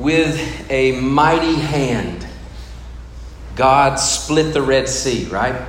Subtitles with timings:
[0.00, 2.26] with a mighty hand,
[3.54, 5.60] God split the Red Sea, right?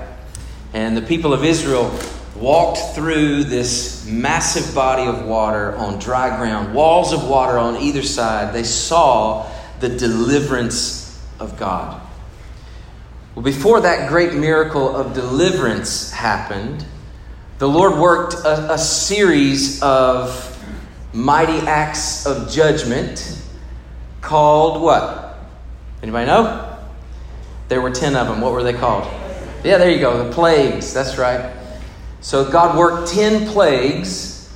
[0.74, 1.94] And the people of Israel
[2.38, 8.02] walked through this massive body of water on dry ground, walls of water on either
[8.02, 8.54] side.
[8.54, 9.52] They saw
[9.82, 12.02] the deliverance of God.
[13.36, 16.86] Well, before that great miracle of deliverance happened,
[17.58, 20.48] the Lord worked a, a series of
[21.14, 23.41] mighty acts of judgment
[24.22, 25.38] called what?
[26.02, 26.78] Anybody know?
[27.68, 28.42] There were 10 of them.
[28.42, 29.06] What were they called?
[29.64, 30.28] Yeah, there you go.
[30.28, 30.94] The plagues.
[30.94, 31.56] That's right.
[32.22, 34.54] So God worked 10 plagues,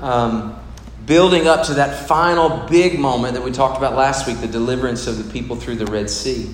[0.00, 0.58] um,
[1.06, 5.06] building up to that final big moment that we talked about last week the deliverance
[5.06, 6.52] of the people through the Red Sea.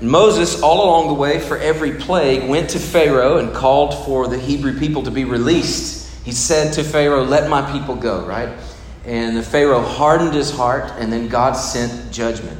[0.00, 4.38] Moses, all along the way, for every plague, went to Pharaoh and called for the
[4.38, 6.10] Hebrew people to be released.
[6.24, 8.58] He said to Pharaoh, Let my people go, right?
[9.06, 12.58] And the Pharaoh hardened his heart, and then God sent judgment.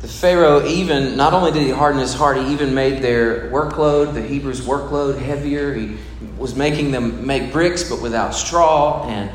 [0.00, 4.14] The Pharaoh even, not only did he harden his heart, he even made their workload,
[4.14, 5.74] the Hebrews' workload, heavier.
[5.74, 5.96] He
[6.36, 9.30] was making them make bricks, but without straw, and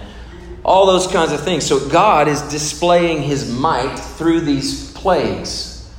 [0.63, 1.65] all those kinds of things.
[1.65, 5.91] So God is displaying his might through these plagues.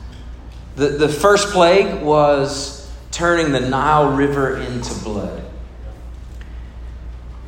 [0.76, 5.49] The, the first plague was turning the Nile River into blood.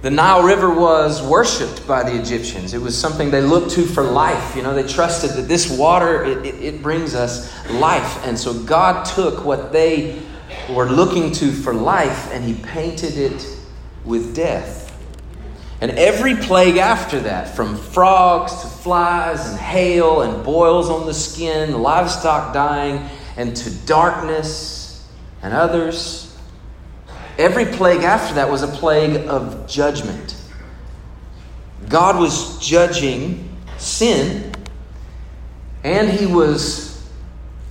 [0.03, 2.75] The Nile River was worshipped by the Egyptians.
[2.75, 4.57] It was something they looked to for life.
[4.57, 8.27] You know, they trusted that this water, it, it, it brings us life.
[8.27, 10.21] And so God took what they
[10.69, 13.47] were looking to for life and he painted it
[14.05, 14.93] with death.
[15.81, 21.15] And every plague after that, from frogs to flies and hail and boils on the
[21.15, 25.09] skin, livestock dying, and to darkness
[25.43, 26.32] and others,
[27.39, 30.37] every plague after that was a plague of judgment.
[31.89, 34.53] God was judging sin,
[35.85, 37.07] and he was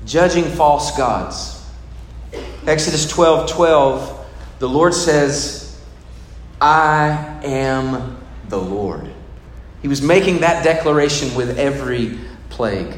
[0.05, 1.65] judging false gods.
[2.67, 4.25] Exodus 12 12,
[4.59, 5.81] the Lord says,
[6.59, 8.17] I am
[8.49, 9.11] the Lord.
[9.81, 12.19] He was making that declaration with every
[12.49, 12.97] plague.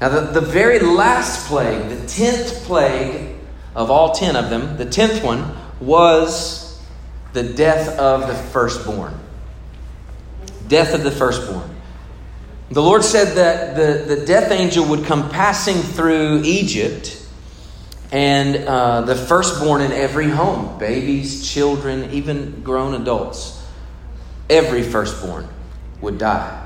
[0.00, 3.36] Now, the, the very last plague, the tenth plague
[3.74, 6.82] of all ten of them, the tenth one was
[7.32, 9.14] the death of the firstborn.
[10.68, 11.70] Death of the firstborn.
[12.70, 17.22] The Lord said that the, the death angel would come passing through Egypt
[18.10, 23.64] and uh, the firstborn in every home babies, children, even grown adults
[24.48, 25.48] every firstborn
[26.00, 26.62] would die.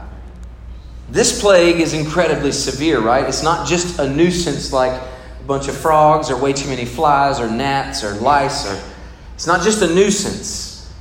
[1.08, 3.24] This plague is incredibly severe, right?
[3.26, 7.40] It's not just a nuisance like a bunch of frogs or way too many flies
[7.40, 8.80] or gnats or lice or
[9.40, 10.92] it's not just a nuisance.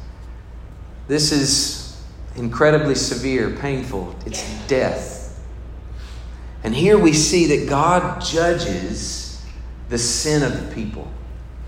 [1.10, 2.02] This is
[2.38, 4.16] incredibly severe, painful.
[4.26, 5.46] It's death.
[6.64, 9.46] And here we see that God judges
[9.90, 11.12] the sin of the people.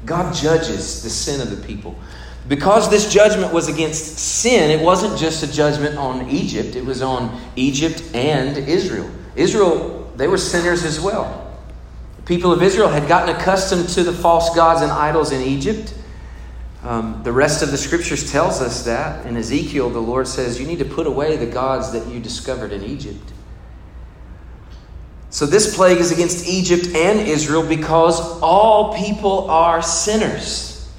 [0.05, 1.93] God judges the sin of the people.
[2.47, 7.01] Because this judgment was against sin, it wasn't just a judgment on Egypt, it was
[7.01, 9.11] on Egypt and Israel.
[9.35, 11.53] Israel, they were sinners as well.
[12.15, 15.95] The people of Israel had gotten accustomed to the false gods and idols in Egypt.
[16.83, 19.25] Um, the rest of the scriptures tells us that.
[19.25, 22.71] In Ezekiel, the Lord says, You need to put away the gods that you discovered
[22.71, 23.33] in Egypt.
[25.29, 30.91] So this plague is against Egypt and Israel because all people are sinners.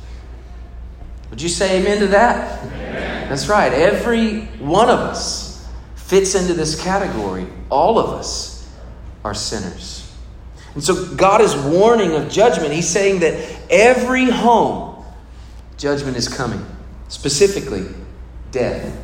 [1.30, 2.64] Would you say amen to that?
[2.64, 3.28] Amen.
[3.28, 3.72] That's right.
[3.72, 5.66] Every one of us
[5.96, 7.46] fits into this category.
[7.70, 8.70] All of us
[9.24, 10.10] are sinners.
[10.74, 12.72] And so God is warning of judgment.
[12.72, 13.34] He's saying that
[13.70, 14.91] every home,
[15.76, 16.64] judgment is coming.
[17.08, 17.86] Specifically,
[18.50, 18.96] death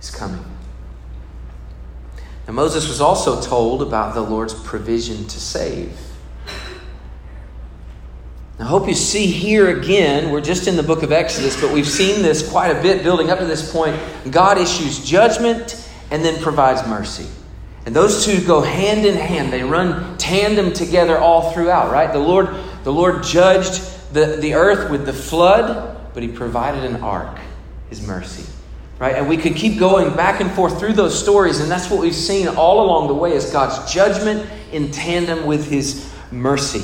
[0.00, 0.44] is coming.
[2.46, 5.98] And Moses was also told about the Lord's provision to save.
[8.60, 11.86] I hope you see here again, we're just in the book of Exodus, but we've
[11.86, 14.00] seen this quite a bit building up to this point.
[14.30, 17.26] God issues judgment and then provides mercy.
[17.86, 19.52] And those two go hand in hand.
[19.52, 22.12] They run tandem together all throughout, right?
[22.12, 22.48] The Lord,
[22.82, 23.80] the Lord judged
[24.12, 27.38] the, the earth with the flood, but he provided an ark,
[27.90, 28.44] his mercy
[28.98, 29.14] right?
[29.14, 32.12] And we could keep going back and forth through those stories, and that's what we've
[32.12, 36.82] seen all along the way is God's judgment in tandem with his mercy.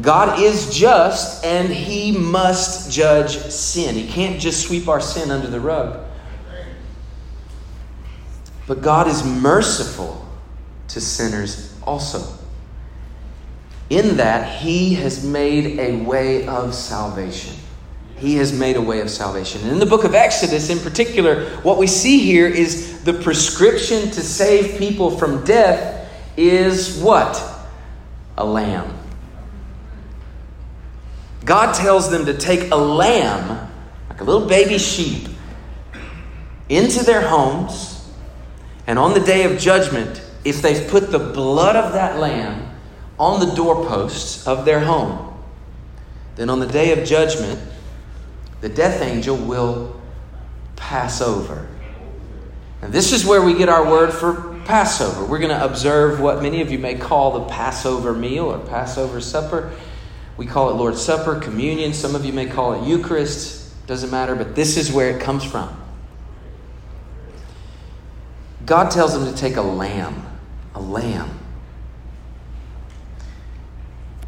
[0.00, 3.94] God is just and he must judge sin.
[3.94, 6.04] He can't just sweep our sin under the rug.
[8.66, 10.28] But God is merciful
[10.88, 12.36] to sinners also.
[13.88, 17.54] In that, he has made a way of salvation.
[18.16, 19.62] He has made a way of salvation.
[19.62, 24.10] And in the book of Exodus, in particular, what we see here is the prescription
[24.10, 27.42] to save people from death is what?
[28.38, 28.98] A lamb.
[31.44, 33.70] God tells them to take a lamb,
[34.08, 35.28] like a little baby sheep,
[36.68, 38.08] into their homes,
[38.86, 42.70] and on the day of judgment, if they've put the blood of that lamb
[43.18, 45.42] on the doorposts of their home,
[46.36, 47.58] then on the day of judgment,
[48.64, 49.94] the death angel will
[50.74, 51.68] pass over.
[52.80, 55.26] And this is where we get our word for Passover.
[55.26, 59.20] We're going to observe what many of you may call the Passover meal or Passover
[59.20, 59.70] supper.
[60.38, 61.92] We call it Lord's Supper, communion.
[61.92, 63.86] Some of you may call it Eucharist.
[63.86, 65.78] Doesn't matter, but this is where it comes from.
[68.64, 70.24] God tells them to take a lamb,
[70.74, 71.38] a lamb.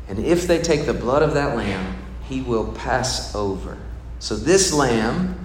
[0.09, 1.97] And if they take the blood of that lamb,
[2.29, 3.79] he will pass over.
[4.19, 5.39] So this lamb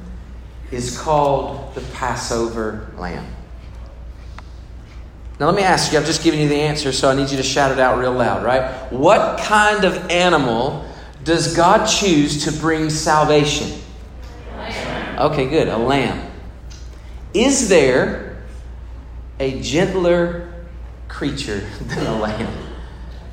[0.72, 3.28] is called the Passover lamb.
[5.40, 7.38] Now, let me ask you, I've just given you the answer, so I need you
[7.38, 8.92] to shout it out real loud, right?
[8.92, 10.86] What kind of animal
[11.24, 13.82] does God choose to bring salvation?
[15.18, 16.32] Okay, good, a lamb.
[17.34, 18.44] Is there
[19.40, 20.54] a gentler
[21.08, 22.54] creature than a lamb?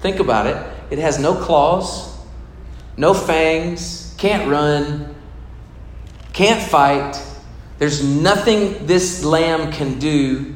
[0.00, 0.56] Think about it.
[0.90, 2.16] It has no claws,
[2.96, 5.14] no fangs, can't run,
[6.38, 7.20] can't fight.
[7.78, 10.54] There's nothing this lamb can do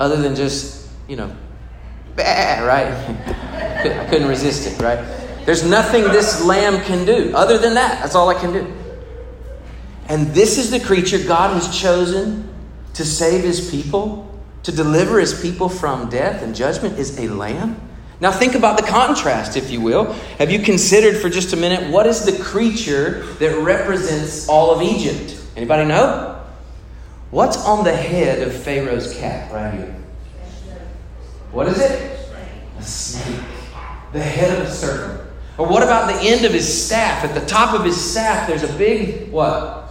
[0.00, 1.30] other than just, you know,
[2.16, 4.08] bah, right?
[4.10, 4.98] Couldn't resist it, right?
[5.46, 8.02] There's nothing this lamb can do other than that.
[8.02, 8.74] That's all I can do.
[10.08, 12.52] And this is the creature God has chosen
[12.94, 14.28] to save his people,
[14.64, 17.80] to deliver his people from death and judgment is a lamb.
[18.20, 20.12] Now, think about the contrast, if you will.
[20.38, 24.82] Have you considered for just a minute what is the creature that represents all of
[24.82, 25.40] Egypt?
[25.56, 26.42] Anybody know?
[27.30, 29.96] What's on the head of Pharaoh's cap right here?
[31.50, 32.30] What is it?
[32.78, 33.42] A snake.
[34.12, 35.20] The head of a serpent.
[35.58, 37.24] Or what about the end of his staff?
[37.24, 39.90] At the top of his staff, there's a big, what?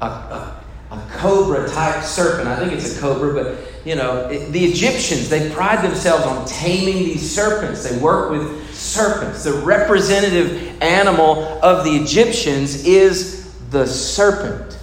[0.00, 2.48] A, a, a cobra type serpent.
[2.48, 7.04] I think it's a cobra, but you know, the Egyptians, they pride themselves on taming
[7.04, 7.88] these serpents.
[7.88, 9.44] They work with serpents.
[9.44, 14.78] The representative animal of the Egyptians is the serpent.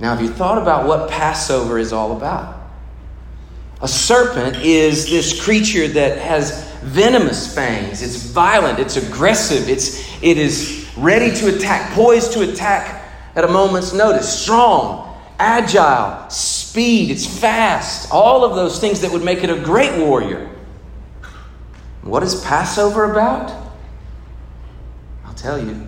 [0.00, 2.56] Now, have you thought about what Passover is all about?
[3.80, 8.02] A serpent is this creature that has venomous fangs.
[8.02, 13.04] It's violent, it's aggressive, it's, it is ready to attack, poised to attack
[13.36, 16.28] at a moment's notice, strong, agile,
[16.68, 20.50] speed, it's fast, all of those things that would make it a great warrior.
[22.02, 23.50] What is Passover about?
[25.24, 25.86] I'll tell you.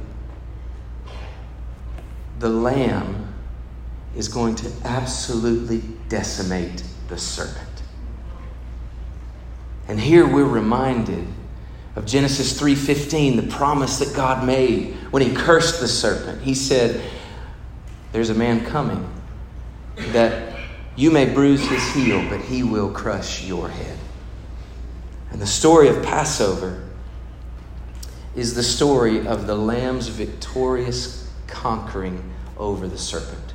[2.38, 3.34] The lamb
[4.16, 7.82] is going to absolutely decimate the serpent.
[9.88, 11.26] And here we're reminded
[11.96, 16.42] of Genesis 3:15, the promise that God made when he cursed the serpent.
[16.42, 17.02] He said,
[18.12, 19.06] "There's a man coming
[20.12, 20.49] that
[20.96, 23.98] you may bruise his heel, but he will crush your head.
[25.30, 26.82] And the story of Passover
[28.34, 33.54] is the story of the lamb's victorious conquering over the serpent.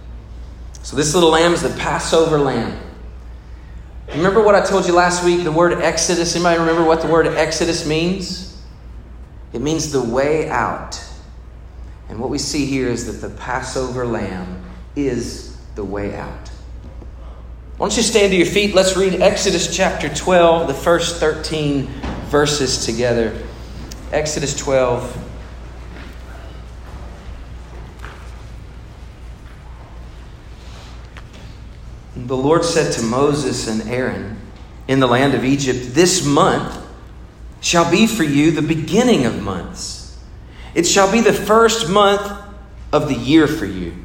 [0.81, 2.79] So, this little lamb is the Passover lamb.
[4.09, 5.43] Remember what I told you last week?
[5.43, 6.35] The word Exodus.
[6.35, 8.61] Anybody remember what the word Exodus means?
[9.51, 11.03] It means the way out.
[12.07, 14.63] And what we see here is that the Passover lamb
[14.95, 16.51] is the way out.
[17.77, 18.73] Why don't you stand to your feet?
[18.73, 21.87] Let's read Exodus chapter 12, the first 13
[22.27, 23.37] verses together.
[24.13, 25.23] Exodus 12.
[32.15, 34.39] The Lord said to Moses and Aaron
[34.87, 36.81] in the land of Egypt, This month
[37.59, 40.17] shall be for you the beginning of months.
[40.75, 42.25] It shall be the first month
[42.93, 44.04] of the year for you.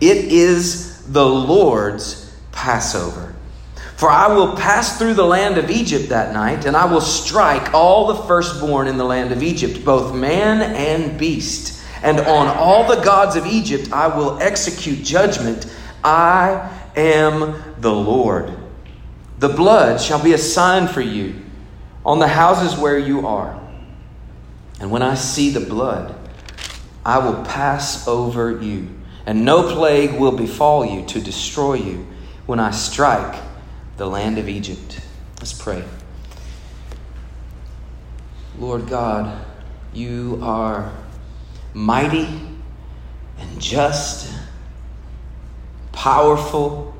[0.00, 3.34] It is the Lord's Passover.
[3.96, 7.72] For I will pass through the land of Egypt that night, and I will strike
[7.72, 11.82] all the firstborn in the land of Egypt, both man and beast.
[12.02, 15.66] And on all the gods of Egypt I will execute judgment.
[16.04, 18.52] I am the Lord.
[19.38, 21.42] The blood shall be a sign for you
[22.04, 23.58] on the houses where you are.
[24.78, 26.14] And when I see the blood,
[27.04, 28.88] I will pass over you,
[29.26, 32.06] and no plague will befall you to destroy you
[32.46, 33.42] when I strike
[33.96, 35.00] the land of Egypt.
[35.40, 35.84] Let's pray.
[38.58, 39.44] Lord God,
[39.92, 40.92] you are
[41.74, 42.28] mighty
[43.38, 44.32] and just,
[45.92, 46.94] powerful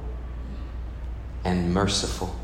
[1.45, 2.35] and merciful.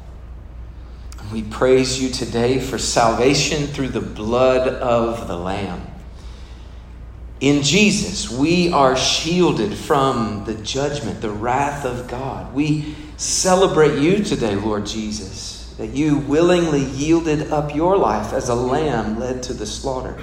[1.19, 5.91] And we praise you today for salvation through the blood of the Lamb.
[7.42, 12.54] In Jesus, we are shielded from the judgment, the wrath of God.
[12.54, 18.54] We celebrate you today, Lord Jesus, that you willingly yielded up your life as a
[18.54, 20.16] lamb led to the slaughter.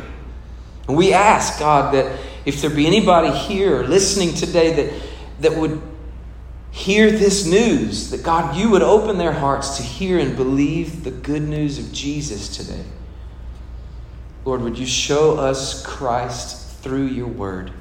[0.88, 5.02] And we ask, God, that if there be anybody here listening today that,
[5.42, 5.82] that would
[6.72, 11.12] hear this news, that God, you would open their hearts to hear and believe the
[11.12, 12.86] good news of Jesus today.
[14.46, 17.72] Lord, would you show us Christ through your word.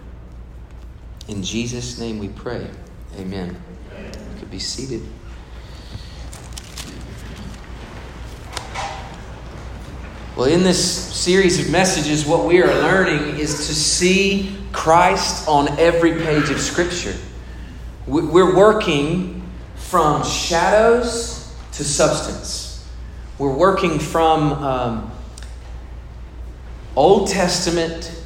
[1.28, 2.68] In Jesus' name we pray.
[3.16, 3.56] Amen.
[3.96, 5.02] You could be seated.
[10.36, 10.82] Well, in this
[11.14, 16.60] series of messages, what we are learning is to see Christ on every page of
[16.60, 17.14] Scripture.
[18.06, 19.42] We're working
[19.74, 22.88] from shadows to substance.
[23.38, 25.12] We're working from um,
[26.96, 28.17] Old Testament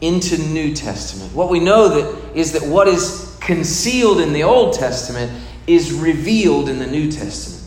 [0.00, 1.34] into New Testament.
[1.34, 5.32] What we know that is that what is concealed in the Old Testament
[5.66, 7.60] is revealed in the New Testament.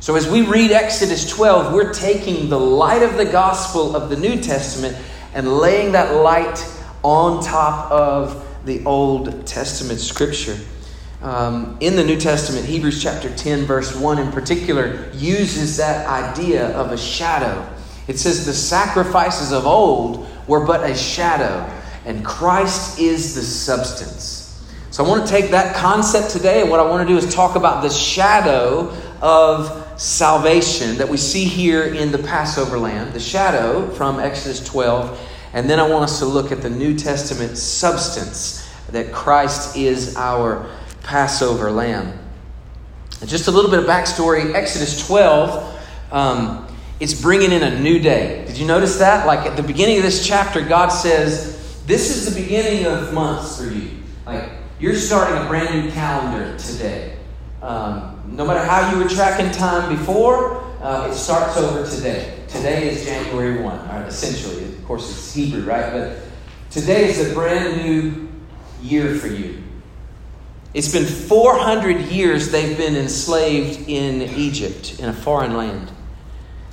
[0.00, 4.16] So as we read Exodus 12, we're taking the light of the gospel of the
[4.16, 4.96] New Testament
[5.32, 6.62] and laying that light
[7.02, 10.58] on top of the Old Testament scripture.
[11.22, 16.68] Um, in the New Testament, Hebrews chapter 10, verse 1 in particular, uses that idea
[16.76, 17.66] of a shadow.
[18.06, 21.68] It says, The sacrifices of old were but a shadow,
[22.04, 24.40] and Christ is the substance.
[24.90, 27.34] So I want to take that concept today, and what I want to do is
[27.34, 33.20] talk about the shadow of salvation that we see here in the Passover lamb, the
[33.20, 35.18] shadow from Exodus 12,
[35.52, 40.16] and then I want us to look at the New Testament substance that Christ is
[40.16, 40.68] our
[41.02, 42.18] Passover lamb.
[43.20, 45.80] And just a little bit of backstory Exodus 12.
[46.12, 48.44] Um, it's bringing in a new day.
[48.46, 49.26] Did you notice that?
[49.26, 53.58] Like at the beginning of this chapter, God says, This is the beginning of months
[53.60, 53.90] for you.
[54.26, 54.48] Like
[54.78, 57.16] you're starting a brand new calendar today.
[57.62, 62.38] Um, no matter how you were tracking time before, uh, it starts over today.
[62.48, 64.64] Today is January 1, all right, essentially.
[64.64, 65.90] Of course, it's Hebrew, right?
[65.90, 66.18] But
[66.70, 68.28] today is a brand new
[68.82, 69.62] year for you.
[70.74, 75.90] It's been 400 years they've been enslaved in Egypt, in a foreign land.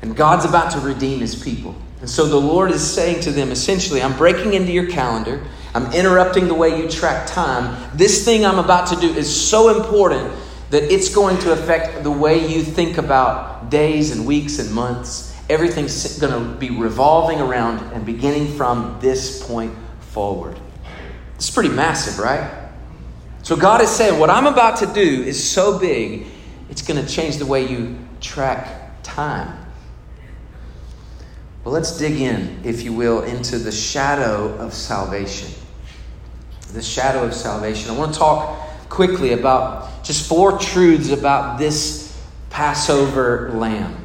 [0.01, 1.75] And God's about to redeem his people.
[2.00, 5.46] And so the Lord is saying to them essentially, I'm breaking into your calendar.
[5.74, 7.89] I'm interrupting the way you track time.
[7.93, 10.34] This thing I'm about to do is so important
[10.72, 15.36] that it's going to affect the way you think about days and weeks and months.
[15.50, 20.60] Everything's going to be revolving around and beginning from this point forward.
[21.36, 22.70] It's pretty massive, right?
[23.43, 26.25] So God is saying, what I'm about to do is so big,
[26.70, 29.61] it's going to change the way you track time.
[31.63, 35.50] But let's dig in, if you will, into the shadow of salvation.
[36.74, 37.91] The shadow of salvation.
[37.91, 43.96] I want to talk quickly about just four truths about this Passover lamb.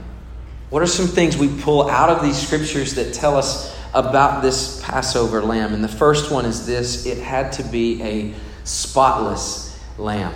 [0.70, 4.82] What are some things we pull out of these scriptures that tell us about this
[4.84, 5.72] Passover lamb?
[5.72, 8.34] And the first one is this it had to be a
[8.64, 10.34] spotless lamb.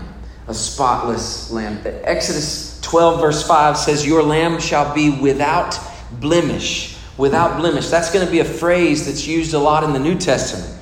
[0.49, 1.81] A spotless lamb.
[1.85, 5.79] Exodus 12, verse 5 says, Your lamb shall be without
[6.21, 6.97] blemish.
[7.21, 7.89] Without blemish.
[7.89, 10.75] That's going to be a phrase that's used a lot in the New Testament.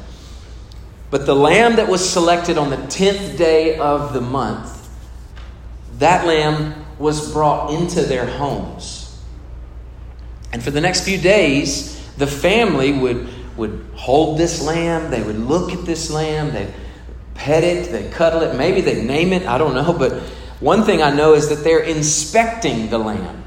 [1.10, 4.88] But the lamb that was selected on the 10th day of the month,
[5.98, 9.20] that lamb was brought into their homes.
[10.52, 15.40] And for the next few days, the family would, would hold this lamb, they would
[15.40, 16.72] look at this lamb, they'd
[17.34, 19.92] pet it, they'd cuddle it, maybe they'd name it, I don't know.
[19.92, 20.22] But
[20.60, 23.42] one thing I know is that they're inspecting the lamb.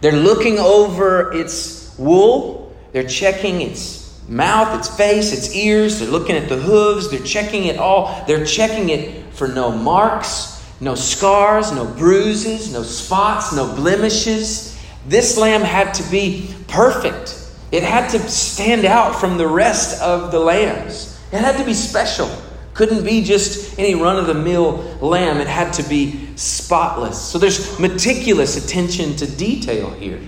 [0.00, 6.36] They're looking over its wool, they're checking its mouth, its face, its ears, they're looking
[6.36, 8.24] at the hooves, they're checking it all.
[8.26, 14.78] They're checking it for no marks no scars, no bruises, no spots, no blemishes.
[15.06, 17.42] This lamb had to be perfect.
[17.72, 21.18] It had to stand out from the rest of the lambs.
[21.32, 22.30] It had to be special.
[22.74, 25.38] Couldn't be just any run of the mill lamb.
[25.38, 27.20] It had to be spotless.
[27.20, 30.20] So there's meticulous attention to detail here.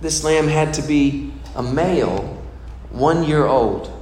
[0.00, 2.42] This lamb had to be a male,
[2.90, 3.92] one year old.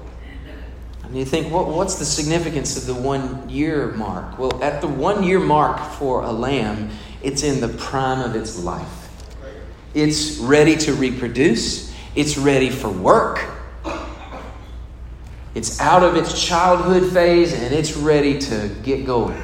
[1.04, 4.38] And you think, what, what's the significance of the one year mark?
[4.38, 6.90] Well, at the one year mark for a lamb,
[7.22, 9.08] it's in the prime of its life.
[9.94, 13.50] It's ready to reproduce, it's ready for work.
[15.54, 19.40] It's out of its childhood phase and it's ready to get going.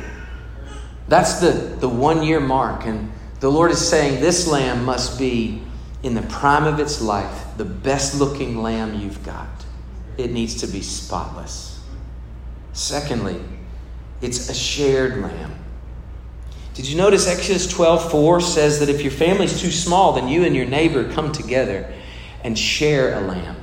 [1.06, 2.84] That's the, the one year mark.
[2.84, 5.62] And the Lord is saying this lamb must be
[6.02, 9.48] in the prime of its life, the best looking lamb you've got
[10.16, 11.80] it needs to be spotless.
[12.72, 13.40] Secondly,
[14.20, 15.54] it's a shared lamb.
[16.74, 20.44] Did you notice Exodus 12 4 says that if your family's too small, then you
[20.44, 21.92] and your neighbor come together
[22.44, 23.56] and share a lamb?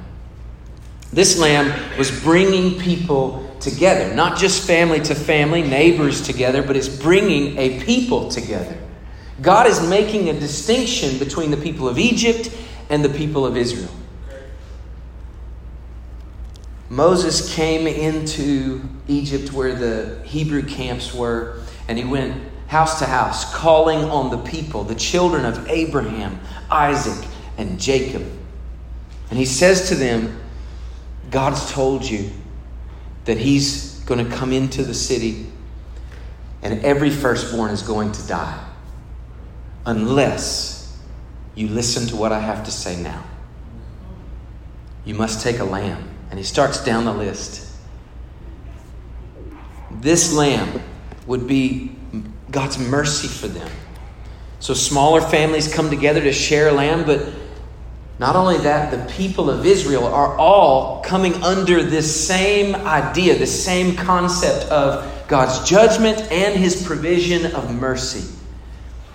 [1.14, 6.90] This lamb was bringing people together, not just family to family, neighbors together, but it's
[6.90, 8.78] bringing a people together.
[9.42, 12.56] God is making a distinction between the people of Egypt
[12.90, 13.92] and the people of Israel.
[16.90, 23.54] Moses came into Egypt where the Hebrew camps were, and he went house to house,
[23.54, 26.40] calling on the people, the children of Abraham,
[26.72, 28.26] Isaac, and Jacob.
[29.30, 30.40] And he says to them,
[31.30, 32.32] God's told you
[33.26, 35.48] that he's going to come into the city,
[36.64, 38.67] and every firstborn is going to die
[39.88, 41.00] unless
[41.56, 43.24] you listen to what I have to say now.
[45.06, 47.66] You must take a lamb and he starts down the list.
[49.90, 50.82] This lamb
[51.26, 51.96] would be
[52.52, 53.72] God's mercy for them.
[54.60, 57.34] So smaller families come together to share lamb, but
[58.20, 63.64] not only that, the people of Israel are all coming under this same idea, this
[63.64, 68.37] same concept of God's judgment and his provision of mercy.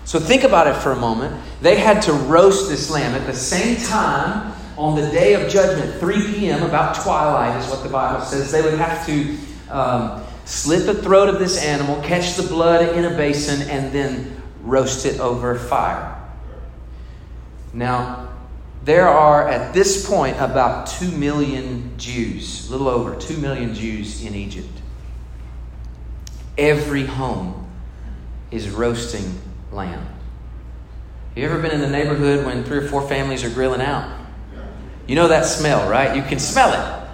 [0.05, 1.39] So think about it for a moment.
[1.61, 5.99] They had to roast this lamb at the same time on the day of judgment,
[5.99, 9.37] 3 p.m., about twilight is what the Bible says, they would have to
[9.69, 14.41] um, slit the throat of this animal, catch the blood in a basin, and then
[14.61, 16.19] roast it over fire.
[17.71, 18.29] Now,
[18.83, 24.25] there are at this point about 2 million Jews, a little over 2 million Jews
[24.25, 24.81] in Egypt.
[26.57, 27.67] Every home
[28.51, 29.39] is roasting
[29.73, 30.05] lamb.
[31.29, 34.19] Have you ever been in the neighborhood when three or four families are grilling out?
[35.07, 36.15] You know that smell, right?
[36.15, 37.09] You can smell it.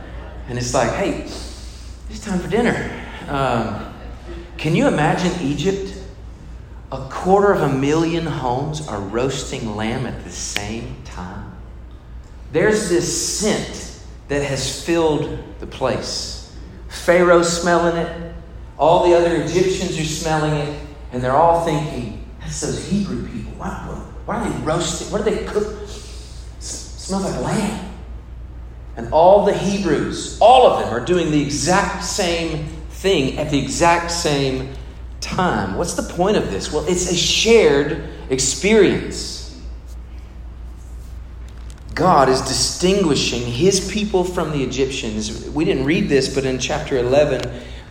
[0.50, 1.22] And it's like, hey,
[2.10, 2.92] it's time for dinner.
[3.28, 3.94] Um,
[4.58, 5.96] can you imagine Egypt?
[6.92, 11.56] A quarter of a million homes are roasting lamb at the same time.
[12.52, 16.56] There's this scent that has filled the place.
[16.88, 18.34] Pharaoh's smelling it,
[18.78, 22.19] all the other Egyptians are smelling it, and they're all thinking,
[22.62, 23.52] those Hebrew people.
[23.54, 23.70] Why,
[24.26, 25.12] why are they roasting?
[25.12, 25.88] What are they cooking?
[27.10, 27.86] smells like lamb.
[28.98, 33.58] And all the Hebrews, all of them, are doing the exact same thing at the
[33.58, 34.74] exact same
[35.22, 35.76] time.
[35.76, 36.72] What's the point of this?
[36.72, 39.60] Well, it's a shared experience.
[41.96, 45.50] God is distinguishing his people from the Egyptians.
[45.50, 47.42] We didn't read this, but in chapter 11,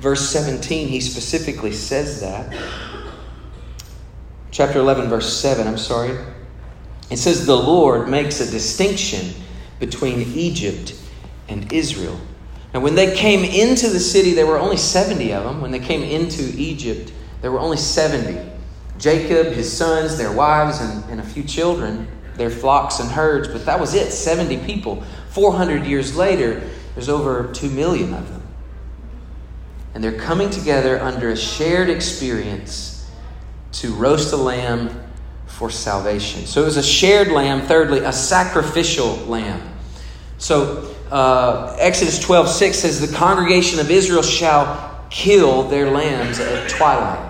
[0.01, 2.55] verse 17, he specifically says that.
[4.51, 6.17] Chapter 11, verse 7, I'm sorry.
[7.11, 9.35] It says, The Lord makes a distinction
[9.79, 10.95] between Egypt
[11.49, 12.19] and Israel.
[12.75, 15.61] Now, when they came into the city, there were only 70 of them.
[15.61, 18.51] When they came into Egypt, there were only 70.
[18.99, 23.65] Jacob, his sons, their wives, and, and a few children, their flocks and herds, but
[23.65, 25.03] that was it 70 people.
[25.31, 28.43] 400 years later, there's over 2 million of them.
[29.95, 32.98] And they're coming together under a shared experience
[33.73, 34.91] to roast a lamb
[35.47, 36.47] for salvation.
[36.47, 37.63] So it was a shared lamb.
[37.63, 39.61] Thirdly, a sacrificial lamb.
[40.39, 46.69] So uh, Exodus 12 6 says, The congregation of Israel shall kill their lambs at
[46.69, 47.25] twilight.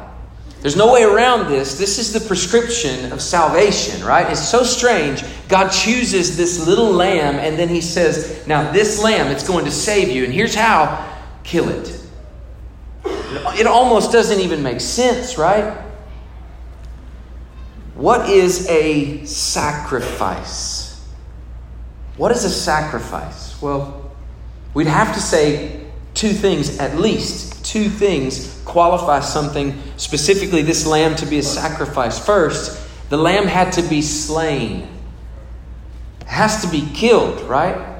[0.61, 1.79] There's no way around this.
[1.79, 4.29] This is the prescription of salvation, right?
[4.29, 5.23] It's so strange.
[5.49, 9.71] God chooses this little lamb, and then He says, Now, this lamb, it's going to
[9.71, 10.25] save you.
[10.25, 11.07] And here's how
[11.45, 11.95] kill it.
[13.05, 15.88] It almost doesn't even make sense, right?
[17.99, 21.05] What is a sacrifice?
[22.17, 23.61] What is a sacrifice?
[23.61, 24.13] Well,
[24.73, 25.85] we'd have to say
[26.15, 27.65] two things at least.
[27.65, 32.25] Two things qualify something, specifically this lamb, to be a sacrifice.
[32.25, 34.89] First, the lamb had to be slain,
[36.21, 37.97] it has to be killed, right?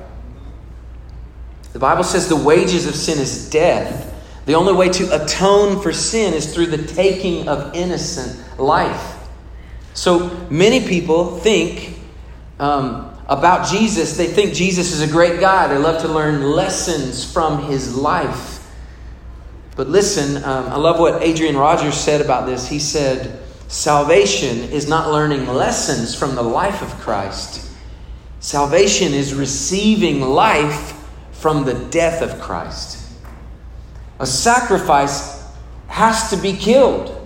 [1.73, 4.15] The Bible says the wages of sin is death.
[4.47, 9.18] The only way to atone for sin is through the taking of innocent life.
[9.99, 11.99] So many people think
[12.61, 15.67] um, about Jesus, they think Jesus is a great guy.
[15.67, 18.65] They love to learn lessons from his life.
[19.75, 22.69] But listen, um, I love what Adrian Rogers said about this.
[22.69, 27.69] He said, Salvation is not learning lessons from the life of Christ,
[28.39, 30.95] salvation is receiving life
[31.33, 33.05] from the death of Christ.
[34.21, 35.45] A sacrifice
[35.89, 37.18] has to be killed.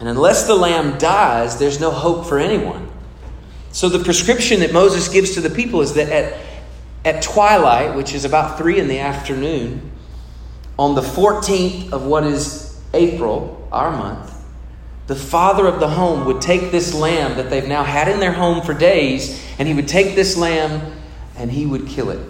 [0.00, 2.90] And unless the lamb dies, there's no hope for anyone.
[3.70, 6.40] So the prescription that Moses gives to the people is that at,
[7.04, 9.92] at twilight, which is about three in the afternoon,
[10.78, 14.34] on the 14th of what is April, our month,
[15.06, 18.32] the father of the home would take this lamb that they've now had in their
[18.32, 20.92] home for days, and he would take this lamb
[21.36, 22.20] and he would kill it.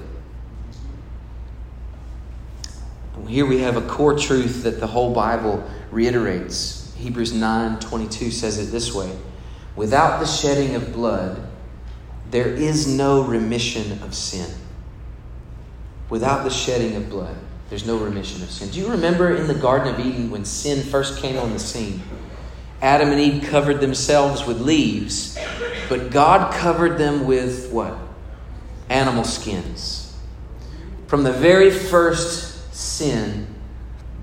[3.29, 6.80] Here we have a core truth that the whole Bible reiterates.
[7.01, 9.11] Hebrews 9:22 says it this way
[9.75, 11.43] Without the shedding of blood,
[12.31, 14.51] there is no remission of sin.
[16.11, 17.37] Without the shedding of blood,
[17.71, 18.69] there's no remission of sin.
[18.69, 22.03] Do you remember in the Garden of Eden when sin first came on the scene?
[22.83, 25.39] Adam and Eve covered themselves with leaves,
[25.89, 27.97] but God covered them with what?
[28.89, 30.17] Animal skins.
[31.07, 33.47] From the very first sin,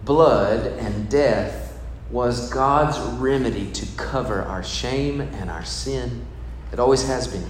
[0.04, 1.67] blood and death
[2.10, 6.26] was God's remedy to cover our shame and our sin.
[6.72, 7.46] It always has been.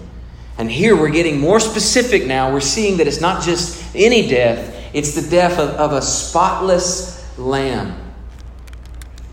[0.58, 2.52] And here we're getting more specific now.
[2.52, 7.38] We're seeing that it's not just any death, it's the death of, of a spotless
[7.38, 8.07] lamb.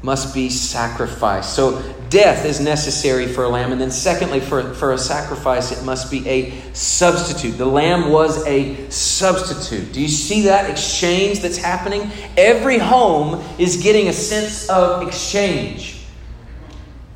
[0.05, 1.55] Must be sacrificed.
[1.55, 3.73] So, death is necessary for a lamb.
[3.73, 7.53] And then, secondly, for, for a sacrifice, it must be a substitute.
[7.53, 9.95] The lamb was a substitute.
[9.95, 12.11] Do you see that exchange that's happening?
[12.37, 16.05] Every home is getting a sense of exchange.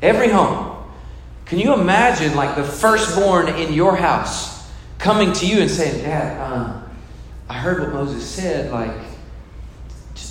[0.00, 0.82] Every home.
[1.44, 4.66] Can you imagine, like, the firstborn in your house
[4.98, 6.80] coming to you and saying, Dad, uh,
[7.50, 8.96] I heard what Moses said, like,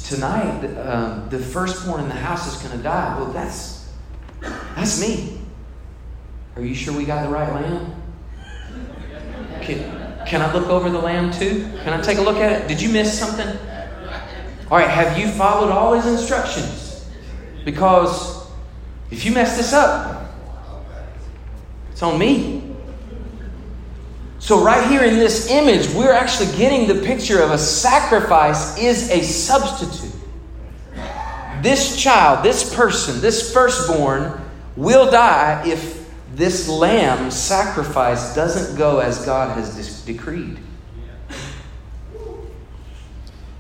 [0.08, 3.18] tonight, um, the firstborn in the house is going to die.
[3.20, 3.92] Well, that's,
[4.42, 5.42] that's me.
[6.56, 8.02] Are you sure we got the right lamb?
[9.62, 11.70] Can, can I look over the lamb too?
[11.84, 12.68] Can I take a look at it?
[12.68, 13.48] Did you miss something?
[14.72, 17.06] All right, have you followed all his instructions?
[17.66, 18.48] Because
[19.12, 20.34] if you mess this up,
[21.92, 22.57] it's on me.
[24.40, 29.10] So, right here in this image, we're actually getting the picture of a sacrifice is
[29.10, 30.14] a substitute.
[31.62, 34.40] This child, this person, this firstborn
[34.76, 40.60] will die if this lamb sacrifice doesn't go as God has decreed.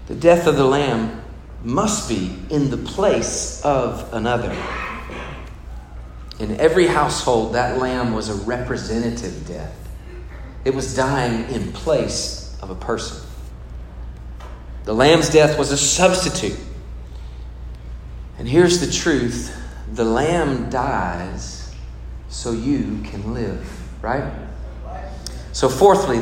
[0.06, 1.24] The death of the lamb
[1.63, 4.52] must be in the place of another.
[6.40, 9.87] In every household, that lamb was a representative death.
[10.67, 13.25] It was dying in place of a person.
[14.84, 16.60] The lamb's death was a substitute.
[18.38, 19.56] And here's the truth
[19.93, 21.73] the lamb dies
[22.27, 23.65] so you can live,
[24.03, 24.30] right?
[25.53, 26.19] So, fourthly,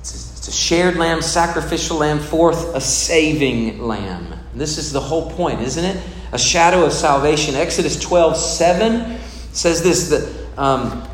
[0.00, 2.18] it's a shared lamb, sacrificial lamb.
[2.18, 4.38] Fourth, a saving lamb.
[4.52, 6.04] This is the whole point, isn't it?
[6.32, 7.54] A shadow of salvation.
[7.54, 9.18] Exodus 12 7
[9.52, 11.08] says this that um,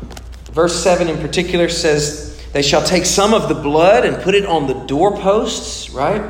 [0.51, 2.22] verse 7 in particular says,
[2.53, 6.21] they shall take some of the blood and put it on the doorposts, right?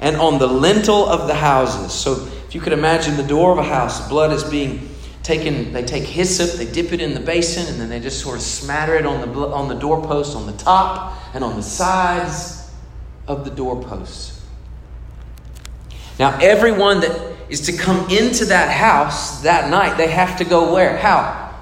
[0.00, 1.92] And on the lintel of the houses.
[1.92, 4.88] So if you could imagine the door of a house, blood is being
[5.22, 8.36] taken, they take hyssop, they dip it in the basin, and then they just sort
[8.36, 12.72] of smatter it on the, on the doorpost, on the top and on the sides
[13.28, 14.42] of the doorposts.
[16.18, 20.72] Now, everyone that is to come into that house that night, they have to go
[20.72, 20.96] where?
[20.96, 21.54] How?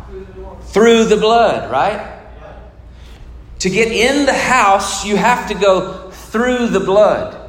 [0.67, 2.14] Through the blood, right?
[3.61, 7.41] To get in the house, you have to go through the blood.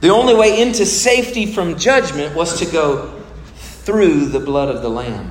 [0.00, 3.22] The only way into safety from judgment was to go
[3.54, 5.30] through the blood of the Lamb.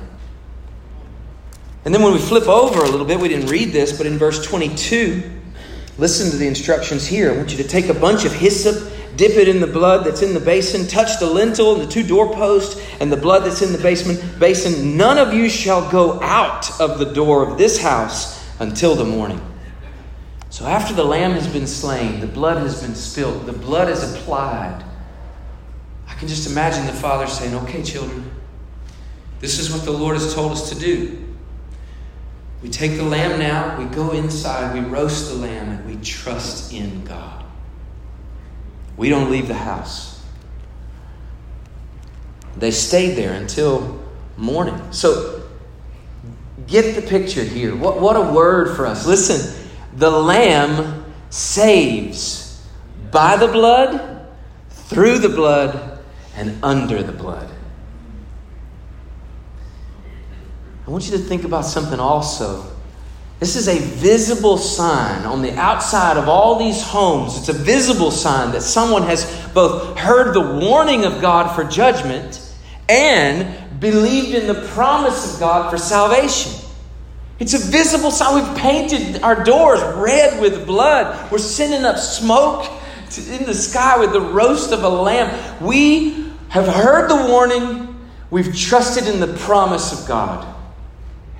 [1.84, 4.16] And then when we flip over a little bit, we didn't read this, but in
[4.16, 5.30] verse 22,
[5.98, 7.32] listen to the instructions here.
[7.32, 10.22] I want you to take a bunch of hyssop, dip it in the blood that's
[10.22, 13.72] in the basin, touch the lintel and the two doorposts and the blood that's in
[13.72, 14.96] the basement basin.
[14.96, 19.40] None of you shall go out of the door of this house until the morning.
[20.48, 24.14] So after the lamb has been slain, the blood has been spilled, the blood is
[24.14, 24.84] applied.
[26.06, 28.30] I can just imagine the father saying, Okay, children,
[29.40, 31.18] this is what the Lord has told us to do.
[32.62, 36.72] We take the lamb now, we go inside, we roast the lamb, and we trust
[36.72, 37.44] in God.
[38.96, 40.24] We don't leave the house.
[42.56, 44.00] They stayed there until
[44.36, 44.80] morning.
[44.92, 45.41] So
[46.66, 47.74] get the picture here.
[47.74, 49.06] What, what a word for us.
[49.06, 52.66] Listen, the Lamb saves
[53.10, 54.26] by the blood,
[54.70, 55.98] through the blood,
[56.34, 57.48] and under the blood.
[60.86, 62.66] I want you to think about something also.
[63.38, 67.36] This is a visible sign on the outside of all these homes.
[67.38, 72.40] It's a visible sign that someone has both heard the warning of God for judgment
[72.88, 76.52] and believed in the promise of God for salvation.
[77.40, 78.36] It's a visible sign.
[78.36, 81.30] We've painted our doors red with blood.
[81.32, 82.70] We're sending up smoke
[83.18, 85.60] in the sky with the roast of a lamb.
[85.60, 88.08] We have heard the warning.
[88.30, 90.46] We've trusted in the promise of God.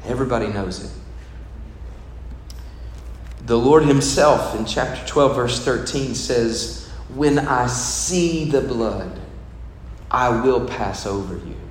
[0.04, 0.90] Everybody knows it.
[3.46, 9.20] The Lord Himself in chapter 12, verse 13 says, When I see the blood,
[10.10, 11.61] I will pass over you.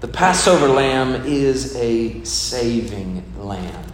[0.00, 3.84] The Passover lamb is a saving lamb.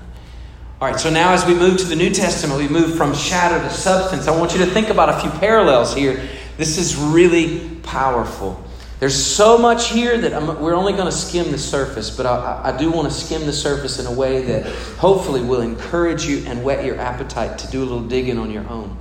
[0.80, 3.60] All right, so now as we move to the New Testament, we move from shadow
[3.60, 4.28] to substance.
[4.28, 6.22] I want you to think about a few parallels here.
[6.58, 8.62] This is really powerful.
[9.00, 12.72] There's so much here that I'm, we're only going to skim the surface, but I,
[12.72, 14.66] I do want to skim the surface in a way that
[14.98, 18.68] hopefully will encourage you and whet your appetite to do a little digging on your
[18.68, 18.96] own.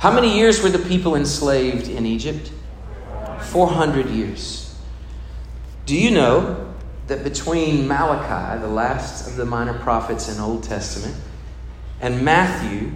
[0.00, 2.50] How many years were the people enslaved in Egypt?
[3.42, 4.63] 400 years.
[5.86, 6.72] Do you know
[7.08, 11.14] that between Malachi, the last of the minor prophets in Old Testament,
[12.00, 12.92] and Matthew,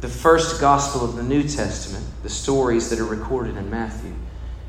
[0.00, 4.14] the first gospel of the New Testament, the stories that are recorded in Matthew,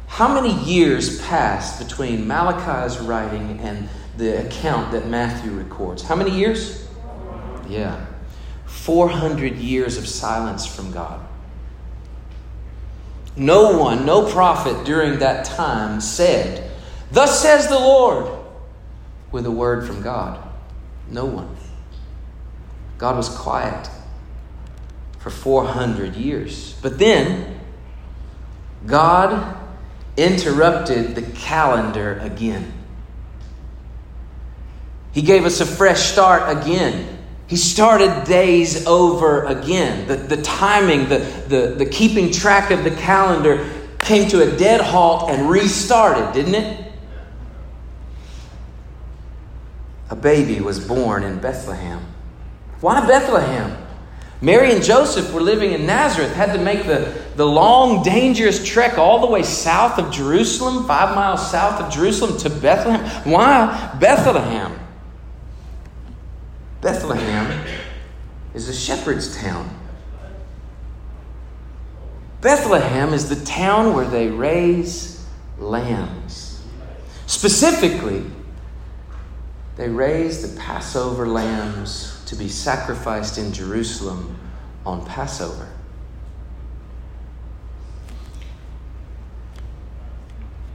[0.07, 6.03] how many years passed between Malachi's writing and the account that Matthew records?
[6.03, 6.87] How many years?
[7.69, 8.05] Yeah.
[8.65, 11.21] 400 years of silence from God.
[13.37, 16.68] No one, no prophet during that time said,
[17.11, 18.31] Thus says the Lord,
[19.31, 20.47] with a word from God.
[21.09, 21.55] No one.
[22.97, 23.89] God was quiet
[25.19, 26.75] for 400 years.
[26.81, 27.59] But then,
[28.85, 29.57] God
[30.17, 32.73] interrupted the calendar again.
[35.11, 37.17] He gave us a fresh start again.
[37.47, 40.07] He started days over again.
[40.07, 41.17] The, the timing, the,
[41.47, 43.67] the, the keeping track of the calendar
[44.01, 46.88] came to a dead halt and restarted, didn't it?
[50.09, 52.05] A baby was born in Bethlehem.
[52.81, 53.77] Why Bethlehem?
[54.41, 58.97] Mary and Joseph were living in Nazareth, had to make the, the long, dangerous trek
[58.97, 63.29] all the way south of Jerusalem, five miles south of Jerusalem to Bethlehem.
[63.29, 64.79] Why Bethlehem?
[66.81, 67.65] Bethlehem
[68.53, 69.69] is a shepherd's town.
[72.39, 75.25] Bethlehem is the town where they raise
[75.57, 76.63] lambs.
[77.25, 78.23] Specifically,
[79.79, 84.37] they raised the Passover lambs to be sacrificed in Jerusalem
[84.85, 85.69] on Passover.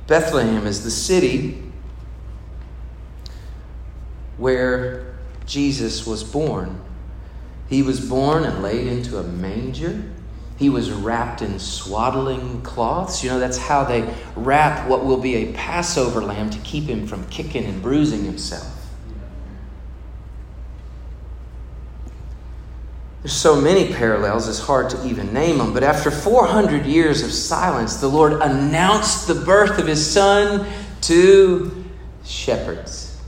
[0.07, 1.62] Bethlehem is the city
[4.38, 5.14] where
[5.45, 6.81] Jesus was born.
[7.69, 10.03] He was born and laid into a manger.
[10.57, 13.23] He was wrapped in swaddling cloths.
[13.23, 17.07] You know, that's how they wrap what will be a Passover lamb to keep him
[17.07, 18.81] from kicking and bruising himself.
[23.24, 25.72] There's so many parallels, it's hard to even name them.
[25.72, 31.87] But after 400 years of silence, the Lord announced the birth of his son to
[32.22, 33.18] shepherds.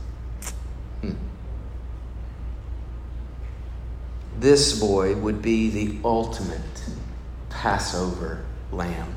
[1.00, 1.14] Hmm.
[4.38, 6.60] This boy would be the ultimate
[7.48, 9.14] Passover lamb.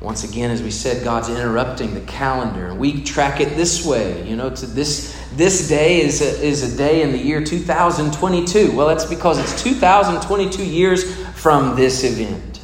[0.00, 2.72] Once again, as we said, God's interrupting the calendar.
[2.72, 4.28] We track it this way.
[4.28, 8.76] You know, to this, this day is a, is a day in the year 2022.
[8.76, 12.60] Well, that's because it's 2022 years from this event.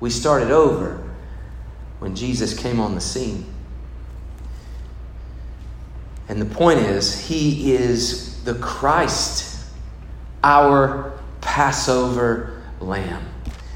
[0.00, 1.02] We started over
[2.00, 3.46] when Jesus came on the scene.
[6.28, 9.66] And the point is, he is the Christ,
[10.42, 13.24] our Passover lamb.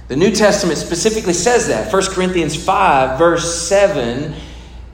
[0.08, 1.92] The New Testament specifically says that.
[1.92, 4.34] 1 Corinthians 5, verse 7,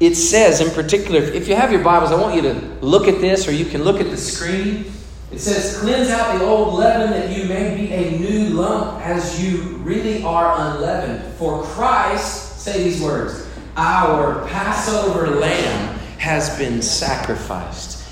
[0.02, 3.20] it says in particular, if you have your Bibles, I want you to look at
[3.20, 4.86] this or you can look at the screen.
[5.30, 9.40] It says, Cleanse out the old leaven that you may be a new lump as
[9.40, 11.32] you really are unleavened.
[11.34, 18.04] For Christ, say these words, our Passover lamb has been sacrificed.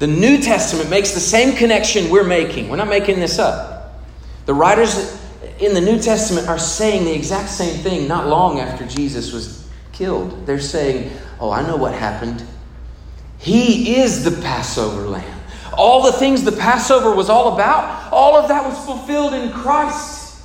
[0.00, 2.68] The New Testament makes the same connection we're making.
[2.68, 4.02] We're not making this up.
[4.46, 5.16] The writers
[5.60, 9.65] in the New Testament are saying the exact same thing not long after Jesus was
[9.96, 10.46] killed.
[10.46, 12.44] They're saying, Oh, I know what happened.
[13.38, 15.40] He is the Passover lamb.
[15.72, 20.42] All the things the Passover was all about, all of that was fulfilled in Christ.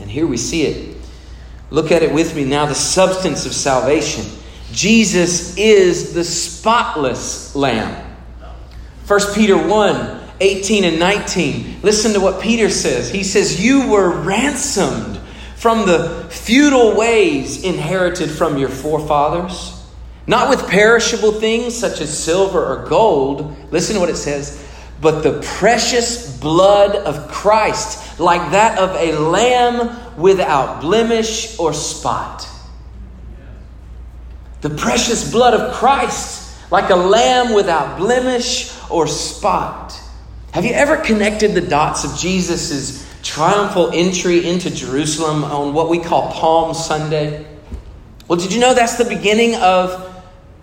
[0.00, 0.96] And here we see it.
[1.70, 4.24] Look at it with me now the substance of salvation.
[4.72, 8.06] Jesus is the spotless lamb.
[9.06, 11.80] 1 Peter 1 18 and 19.
[11.82, 13.10] Listen to what Peter says.
[13.10, 15.20] He says, You were ransomed
[15.60, 19.78] from the futile ways inherited from your forefathers,
[20.26, 23.54] not with perishable things such as silver or gold.
[23.70, 24.66] Listen to what it says,
[25.02, 32.48] but the precious blood of Christ, like that of a lamb without blemish or spot.
[34.62, 39.94] The precious blood of Christ, like a lamb without blemish or spot.
[40.52, 45.98] Have you ever connected the dots of Jesus' triumphal entry into Jerusalem on what we
[45.98, 47.46] call Palm Sunday?
[48.28, 50.22] Well, did you know that's the beginning of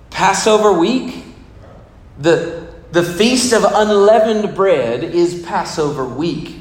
[0.10, 1.24] Passover week?
[2.20, 6.56] The, the Feast of Unleavened Bread is Passover week.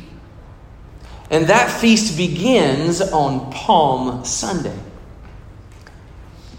[1.30, 4.78] And that feast begins on Palm Sunday.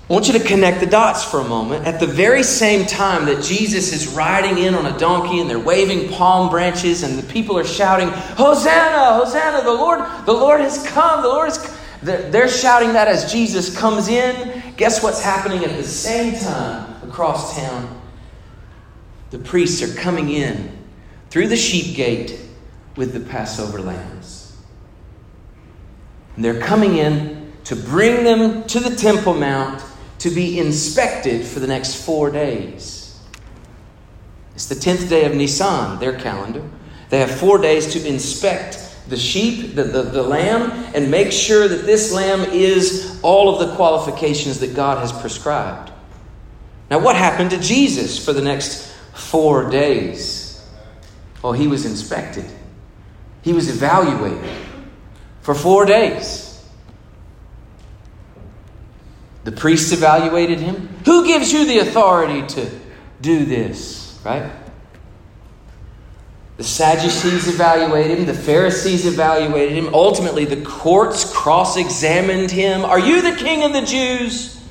[0.10, 1.86] I want you to connect the dots for a moment.
[1.86, 5.60] At the very same time that Jesus is riding in on a donkey and they're
[5.60, 10.88] waving palm branches and the people are shouting, Hosanna, Hosanna, the Lord, the Lord has
[10.88, 14.64] come, the Lord has They're shouting that as Jesus comes in.
[14.78, 18.02] Guess what's happening at the same time across town?
[19.32, 20.72] The priests are coming in
[21.30, 22.40] through the sheep gate
[22.96, 24.56] with the Passover lambs.
[26.38, 29.84] And they're coming in to bring them to the Temple Mount
[30.20, 33.20] to be inspected for the next four days.
[34.56, 36.68] It's the 10th day of Nisan, their calendar.
[37.10, 41.68] They have four days to inspect the sheep, the, the, the lamb, and make sure
[41.68, 45.92] that this lamb is all of the qualifications that God has prescribed.
[46.90, 50.66] Now, what happened to Jesus for the next four days?
[51.42, 52.46] Well, he was inspected,
[53.42, 54.50] he was evaluated
[55.42, 56.47] for four days.
[59.48, 60.90] The priests evaluated him.
[61.06, 62.70] Who gives you the authority to
[63.22, 64.20] do this?
[64.26, 64.52] Right?
[66.58, 68.26] The Sadducees evaluated him.
[68.26, 69.94] The Pharisees evaluated him.
[69.94, 72.84] Ultimately, the courts cross examined him.
[72.84, 74.62] Are you the king of the Jews?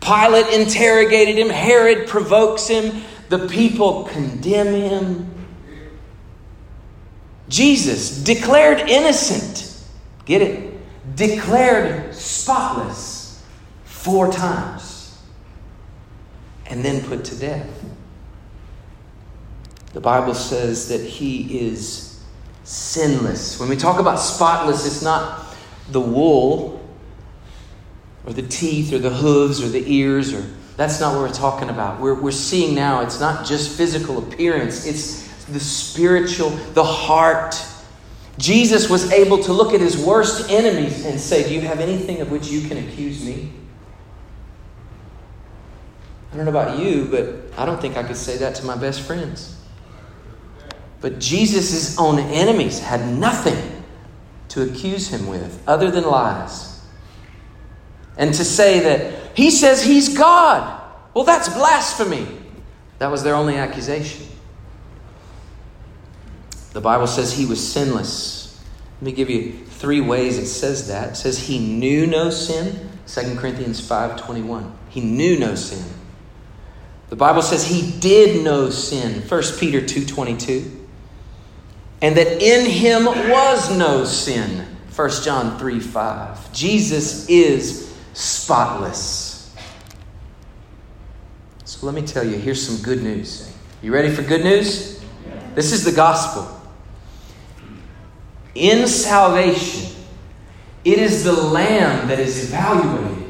[0.00, 1.50] Pilate interrogated him.
[1.50, 3.02] Herod provokes him.
[3.28, 5.30] The people condemn him.
[7.50, 9.78] Jesus, declared innocent,
[10.24, 10.72] get it?
[11.16, 13.17] Declared spotless
[14.08, 15.20] four times
[16.66, 17.84] and then put to death.
[19.92, 22.24] The Bible says that he is
[22.64, 23.60] sinless.
[23.60, 25.54] When we talk about spotless, it's not
[25.90, 26.82] the wool
[28.24, 30.42] or the teeth or the hooves or the ears or
[30.78, 32.00] that's not what we're talking about.
[32.00, 37.60] We're, we're seeing now it's not just physical appearance, it's the spiritual, the heart.
[38.38, 42.20] Jesus was able to look at his worst enemies and say, Do you have anything
[42.20, 43.50] of which you can accuse me?
[46.32, 48.76] I don't know about you, but I don't think I could say that to my
[48.76, 49.56] best friends.
[51.00, 53.84] But Jesus' own enemies had nothing
[54.48, 56.82] to accuse him with other than lies.
[58.16, 60.82] And to say that he says he's God,
[61.14, 62.26] well, that's blasphemy.
[62.98, 64.26] That was their only accusation.
[66.72, 68.62] The Bible says he was sinless.
[69.00, 71.10] Let me give you three ways it says that.
[71.12, 74.72] It says he knew no sin, 2 Corinthians 5:21.
[74.88, 75.84] He knew no sin.
[77.08, 80.70] The Bible says he did no sin, 1 Peter 2:22.
[82.00, 86.52] And that in him was no sin, 1 John 3 5.
[86.52, 89.54] Jesus is spotless.
[91.64, 93.52] So let me tell you, here's some good news.
[93.82, 95.00] You ready for good news?
[95.54, 96.48] This is the gospel.
[98.54, 99.94] In salvation,
[100.84, 103.28] it is the lamb that is evaluated.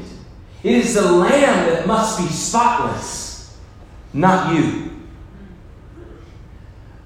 [0.63, 3.28] It is the lamb that must be spotless,
[4.13, 4.91] not you.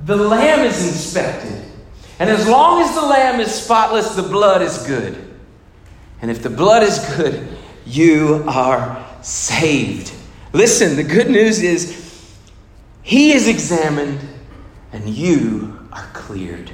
[0.06, 1.64] The lamb is inspected.
[2.20, 5.34] And as long as the lamb is spotless, the blood is good.
[6.22, 7.48] And if the blood is good,
[7.86, 10.14] you are saved.
[10.54, 12.36] Listen, the good news is
[13.02, 14.20] he is examined
[14.92, 16.72] and you are cleared.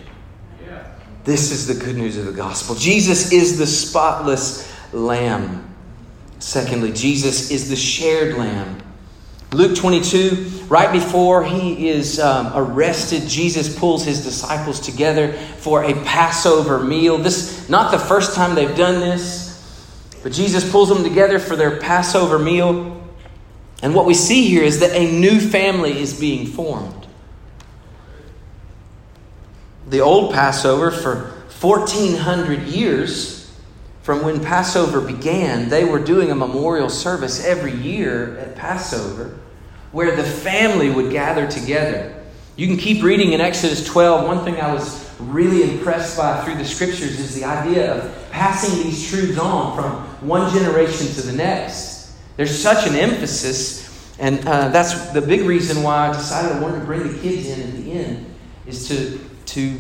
[1.24, 2.76] This is the good news of the gospel.
[2.76, 5.74] Jesus is the spotless lamb.
[6.40, 8.82] Secondly, Jesus is the shared lamb.
[9.52, 15.94] Luke 22, right before he is um, arrested, Jesus pulls his disciples together for a
[16.04, 17.18] Passover meal.
[17.18, 19.50] This not the first time they've done this,
[20.22, 23.02] but Jesus pulls them together for their Passover meal.
[23.82, 27.00] And what we see here is that a new family is being formed
[29.90, 33.39] the old Passover for 1400 years
[34.10, 39.38] from when Passover began, they were doing a memorial service every year at Passover
[39.92, 42.20] where the family would gather together.
[42.56, 44.26] You can keep reading in Exodus 12.
[44.26, 48.82] One thing I was really impressed by through the scriptures is the idea of passing
[48.82, 49.98] these truths on from
[50.28, 52.18] one generation to the next.
[52.36, 56.80] There's such an emphasis, and uh, that's the big reason why I decided I wanted
[56.80, 58.36] to bring the kids in at the end,
[58.66, 59.20] is to
[59.54, 59.78] to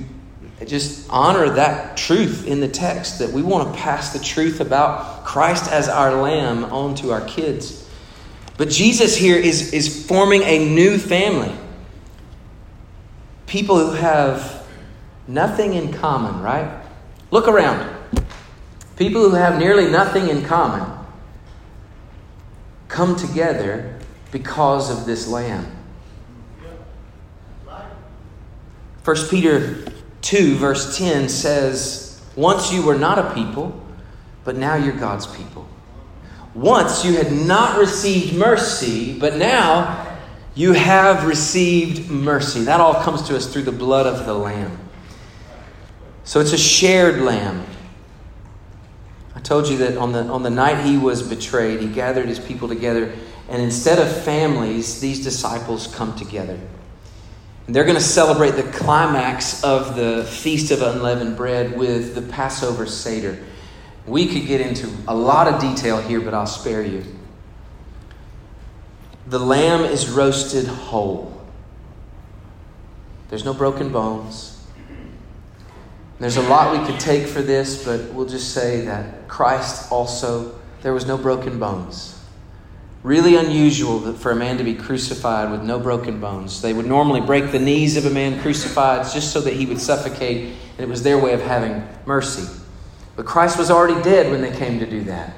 [0.67, 5.23] just honor that truth in the text that we want to pass the truth about
[5.25, 7.89] Christ as our lamb on to our kids.
[8.57, 11.55] But Jesus here is, is forming a new family.
[13.47, 14.67] People who have
[15.27, 16.83] nothing in common, right?
[17.31, 17.95] Look around.
[18.97, 20.85] People who have nearly nothing in common
[22.89, 23.97] come together
[24.31, 25.65] because of this lamb.
[29.05, 29.85] 1 Peter
[30.21, 33.79] 2, verse 10 says, Once you were not a people,
[34.43, 35.67] but now you're God's people.
[36.53, 40.17] Once you had not received mercy, but now
[40.55, 42.63] you have received mercy.
[42.63, 44.77] That all comes to us through the blood of the Lamb.
[46.23, 47.65] So it's a shared lamb.
[49.35, 52.39] I told you that on the, on the night he was betrayed, he gathered his
[52.39, 53.11] people together,
[53.47, 56.59] and instead of families, these disciples come together.
[57.71, 62.87] They're going to celebrate the climax of the Feast of Unleavened Bread with the Passover
[62.87, 63.37] Seder.
[64.07, 67.05] We could get into a lot of detail here, but I'll spare you.
[69.27, 71.39] The lamb is roasted whole.
[73.29, 74.65] There's no broken bones.
[76.17, 80.59] There's a lot we could take for this, but we'll just say that Christ also,
[80.81, 82.18] there was no broken bones.
[83.01, 86.61] Really unusual for a man to be crucified with no broken bones.
[86.61, 89.79] They would normally break the knees of a man crucified just so that he would
[89.79, 92.45] suffocate, and it was their way of having mercy.
[93.15, 95.33] But Christ was already dead when they came to do that.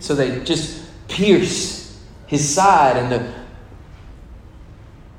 [0.00, 3.34] So they just pierce his side, and the,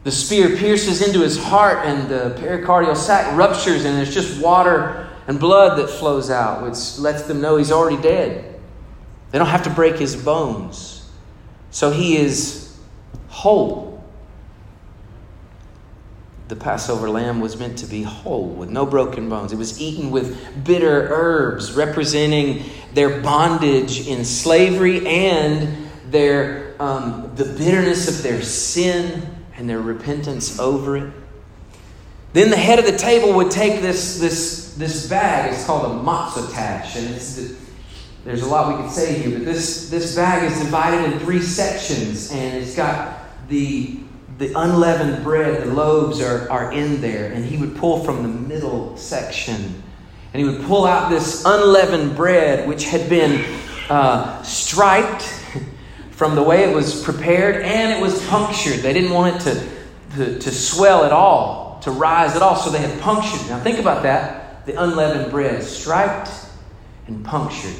[0.05, 5.07] the spear pierces into his heart, and the pericardial sac ruptures, and there's just water
[5.27, 8.59] and blood that flows out, which lets them know he's already dead.
[9.29, 10.95] They don't have to break his bones.
[11.76, 12.73] So he is
[13.28, 14.01] whole.
[16.47, 19.51] The Passover lamb was meant to be whole, with no broken bones.
[19.51, 22.63] It was eaten with bitter herbs, representing
[22.93, 30.57] their bondage in slavery and their, um, the bitterness of their sin and their repentance
[30.57, 31.13] over it.
[32.32, 36.01] Then the head of the table would take this, this, this bag, it's called a
[36.01, 37.64] matzah and it's the,
[38.26, 41.41] there's a lot we could say here, but this, this bag is divided in three
[41.41, 43.99] sections, and it's got the,
[44.39, 48.28] the unleavened bread, the loaves are, are in there, and he would pull from the
[48.28, 49.82] middle section.
[50.34, 53.45] And he would pull out this unleavened bread, which had been
[53.89, 55.23] uh, striped
[56.09, 58.80] from the way it was prepared, and it was punctured.
[58.80, 59.69] They didn't want it to,
[60.15, 63.47] to, to swell at all, to rise at all, so they had punctured.
[63.49, 66.32] Now think about that the unleavened bread, striped
[67.07, 67.76] and punctured.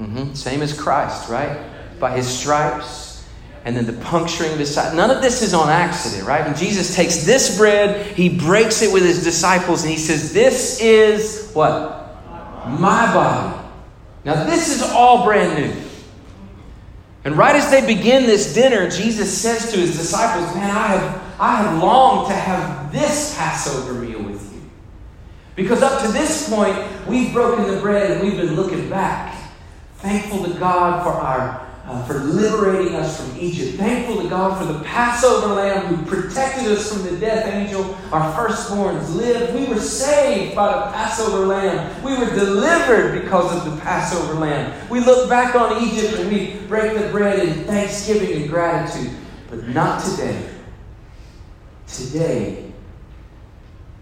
[0.00, 0.34] Mm-hmm.
[0.34, 1.60] Same as Christ, right?
[2.00, 3.28] By his stripes
[3.64, 4.96] and then the puncturing of his side.
[4.96, 6.46] None of this is on accident, right?
[6.46, 10.80] And Jesus takes this bread, he breaks it with his disciples, and he says, This
[10.80, 12.16] is what?
[12.66, 13.56] My body.
[14.24, 15.82] Now, this is all brand new.
[17.24, 21.22] And right as they begin this dinner, Jesus says to his disciples, Man, I have,
[21.38, 24.62] I have longed to have this Passover meal with you.
[25.54, 29.29] Because up to this point, we've broken the bread and we've been looking back.
[30.02, 33.76] Thankful to God for our uh, for liberating us from Egypt.
[33.76, 37.96] Thankful to God for the Passover lamb who protected us from the death angel.
[38.12, 39.54] Our firstborns lived.
[39.54, 42.02] We were saved by the Passover lamb.
[42.04, 44.88] We were delivered because of the Passover lamb.
[44.88, 49.10] We look back on Egypt and we break the bread in thanksgiving and gratitude.
[49.48, 50.48] But not today.
[51.88, 52.72] Today,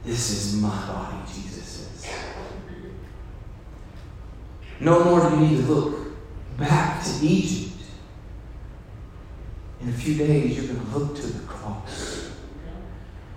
[0.04, 2.14] this is my body, Jesus says.
[4.80, 5.98] No more do you need to look
[6.56, 7.74] back to Egypt.
[9.80, 12.30] In a few days, you're going to look to the cross.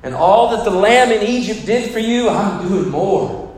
[0.04, 3.56] And all that the lamb in Egypt did for you, I'm doing more.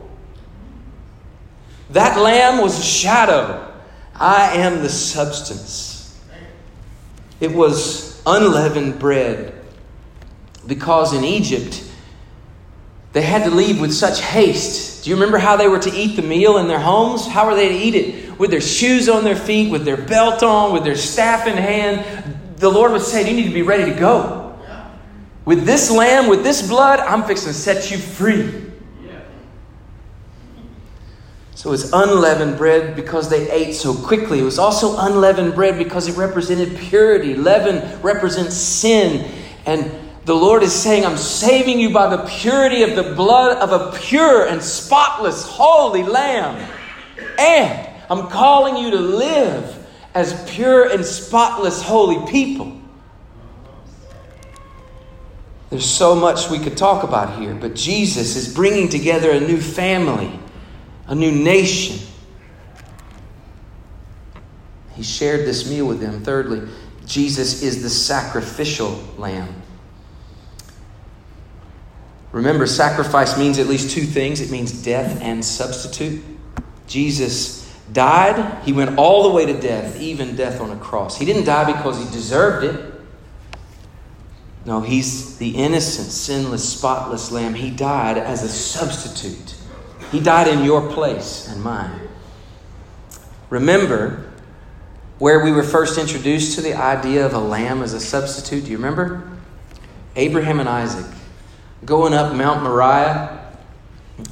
[1.92, 3.72] That lamb was a shadow.
[4.16, 6.20] I am the substance.
[7.40, 9.54] It was unleavened bread
[10.68, 11.84] because in Egypt,
[13.12, 14.93] they had to leave with such haste.
[15.04, 17.28] Do you remember how they were to eat the meal in their homes?
[17.28, 18.40] How were they to eat it?
[18.40, 22.38] With their shoes on their feet, with their belt on, with their staff in hand,
[22.56, 24.58] the Lord was saying, You need to be ready to go.
[25.44, 28.62] With this lamb, with this blood, I'm fixing to set you free.
[31.54, 34.40] So it's unleavened bread because they ate so quickly.
[34.40, 37.36] It was also unleavened bread because it represented purity.
[37.36, 39.30] Leaven represents sin.
[39.66, 39.92] And
[40.26, 43.98] the Lord is saying, I'm saving you by the purity of the blood of a
[44.00, 46.70] pure and spotless, holy lamb.
[47.38, 52.80] And I'm calling you to live as pure and spotless, holy people.
[55.70, 59.60] There's so much we could talk about here, but Jesus is bringing together a new
[59.60, 60.40] family,
[61.08, 62.08] a new nation.
[64.94, 66.24] He shared this meal with them.
[66.24, 66.70] Thirdly,
[67.08, 69.63] Jesus is the sacrificial lamb.
[72.34, 76.22] Remember, sacrifice means at least two things it means death and substitute.
[76.88, 81.18] Jesus died, he went all the way to death, even death on a cross.
[81.18, 82.94] He didn't die because he deserved it.
[84.66, 87.54] No, he's the innocent, sinless, spotless lamb.
[87.54, 89.56] He died as a substitute.
[90.12, 92.02] He died in your place and mine.
[93.52, 94.32] Remember
[95.20, 98.66] where we were first introduced to the idea of a lamb as a substitute?
[98.66, 99.30] Do you remember?
[100.16, 101.06] Abraham and Isaac
[101.86, 103.40] going up Mount Moriah.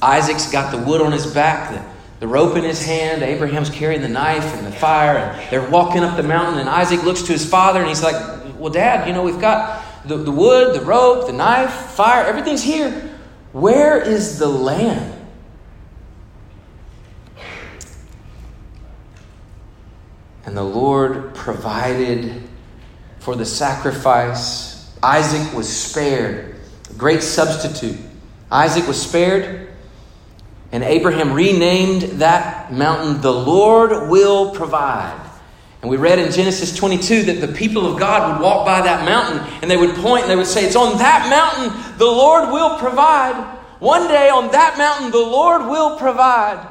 [0.02, 1.92] Isaac's got the wood on his back, the
[2.22, 3.24] the rope in his hand.
[3.24, 6.60] Abraham's carrying the knife and the fire, and they're walking up the mountain.
[6.60, 8.16] And Isaac looks to his father and he's like,
[8.60, 12.62] Well, Dad, you know, we've got the, the wood, the rope, the knife, fire, everything's
[12.62, 13.10] here.
[13.54, 15.18] Where is the lamb?
[20.46, 22.48] And the Lord provided
[23.18, 24.96] for the sacrifice.
[25.02, 26.51] Isaac was spared,
[27.02, 27.98] great substitute.
[28.52, 29.70] Isaac was spared.
[30.72, 35.20] And Abraham renamed that mountain, The Lord Will Provide.
[35.82, 39.04] And we read in Genesis 22 that the people of God would walk by that
[39.04, 42.52] mountain and they would point and they would say, It's on that mountain the Lord
[42.52, 43.58] will provide.
[43.80, 46.68] One day on that mountain the Lord will provide.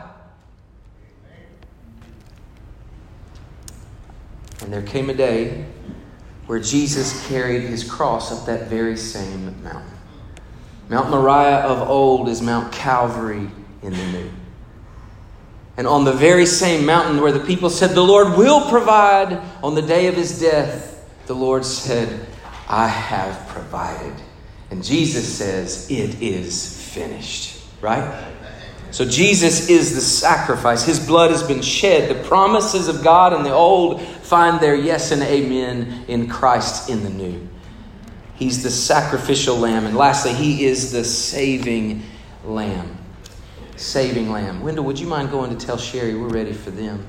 [4.62, 5.66] And there came a day
[6.46, 9.99] where Jesus carried his cross up that very same mountain.
[10.90, 13.48] Mount Moriah of old is Mount Calvary
[13.80, 14.30] in the new.
[15.76, 19.76] And on the very same mountain where the people said, The Lord will provide, on
[19.76, 22.26] the day of his death, the Lord said,
[22.68, 24.14] I have provided.
[24.72, 27.62] And Jesus says, It is finished.
[27.80, 28.34] Right?
[28.90, 30.84] So Jesus is the sacrifice.
[30.84, 32.10] His blood has been shed.
[32.10, 37.04] The promises of God in the old find their yes and amen in Christ in
[37.04, 37.48] the new.
[38.40, 39.86] He's the sacrificial lamb.
[39.86, 42.02] And lastly, he is the saving
[42.44, 42.96] lamb
[43.80, 44.60] saving lamb.
[44.60, 47.06] Wendell, would you mind going to tell Sherry we're ready for them?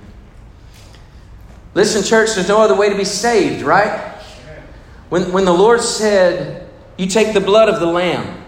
[1.73, 4.15] Listen, church, there's no other way to be saved, right?
[5.09, 8.45] When, when the Lord said, You take the blood of the lamb,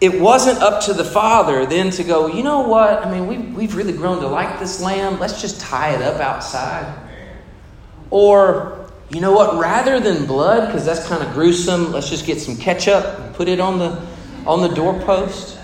[0.00, 3.04] it wasn't up to the Father then to go, You know what?
[3.04, 5.18] I mean, we've, we've really grown to like this lamb.
[5.20, 7.00] Let's just tie it up outside.
[8.10, 9.58] Or, you know what?
[9.58, 13.48] Rather than blood, because that's kind of gruesome, let's just get some ketchup and put
[13.48, 14.04] it on the,
[14.46, 15.58] on the doorpost.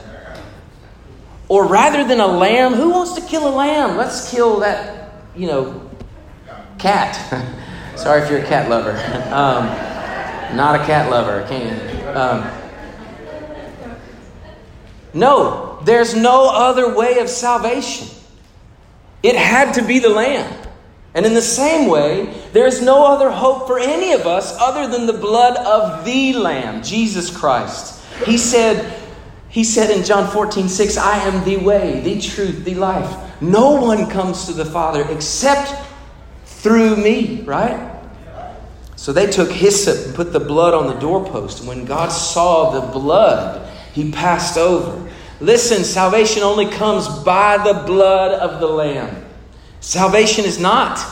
[1.49, 3.97] Or rather than a lamb, who wants to kill a lamb?
[3.97, 5.91] Let's kill that, you know,
[6.79, 7.17] cat.
[7.97, 8.93] Sorry if you're a cat lover.
[9.31, 9.67] Um,
[10.57, 11.47] not a cat lover.
[11.49, 12.17] Can't.
[12.17, 12.51] Um,
[15.15, 18.09] no, there's no other way of salvation.
[19.23, 20.60] It had to be the lamb.
[21.15, 24.87] And in the same way, there is no other hope for any of us other
[24.87, 28.05] than the blood of the Lamb, Jesus Christ.
[28.25, 28.97] He said,
[29.49, 33.41] He said in John 14, 6, I am the way, the truth, the life.
[33.41, 35.75] No one comes to the Father except
[36.45, 37.91] through me, right?
[38.95, 41.61] So they took hyssop and put the blood on the doorpost.
[41.61, 45.11] And when God saw the blood, he passed over.
[45.41, 49.20] Listen, salvation only comes by the blood of the Lamb.
[49.81, 51.05] Salvation is not,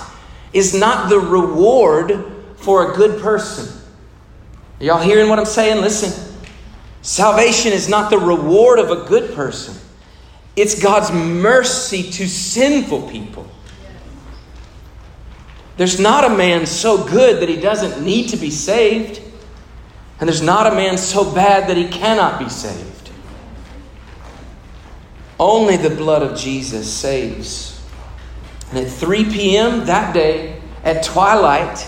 [0.52, 2.24] is not the reward
[2.56, 3.74] for a good person.
[4.80, 5.80] Are y'all hearing what I'm saying?
[5.80, 6.26] Listen.
[7.02, 9.74] Salvation is not the reward of a good person.
[10.56, 13.48] It's God's mercy to sinful people.
[15.76, 19.22] There's not a man so good that he doesn't need to be saved.
[20.18, 23.10] And there's not a man so bad that he cannot be saved.
[25.38, 27.77] Only the blood of Jesus saves.
[28.70, 29.86] And at 3 p.m.
[29.86, 31.86] that day, at twilight,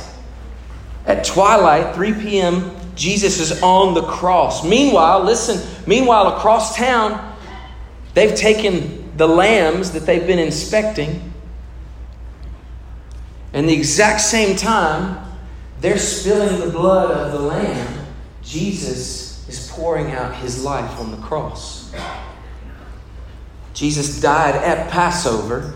[1.06, 4.64] at twilight, 3 p.m., Jesus is on the cross.
[4.64, 7.34] Meanwhile, listen, meanwhile, across town,
[8.14, 11.32] they've taken the lambs that they've been inspecting,
[13.52, 15.26] and the exact same time,
[15.80, 18.06] they're spilling the blood of the lamb.
[18.42, 21.92] Jesus is pouring out his life on the cross.
[23.74, 25.74] Jesus died at Passover.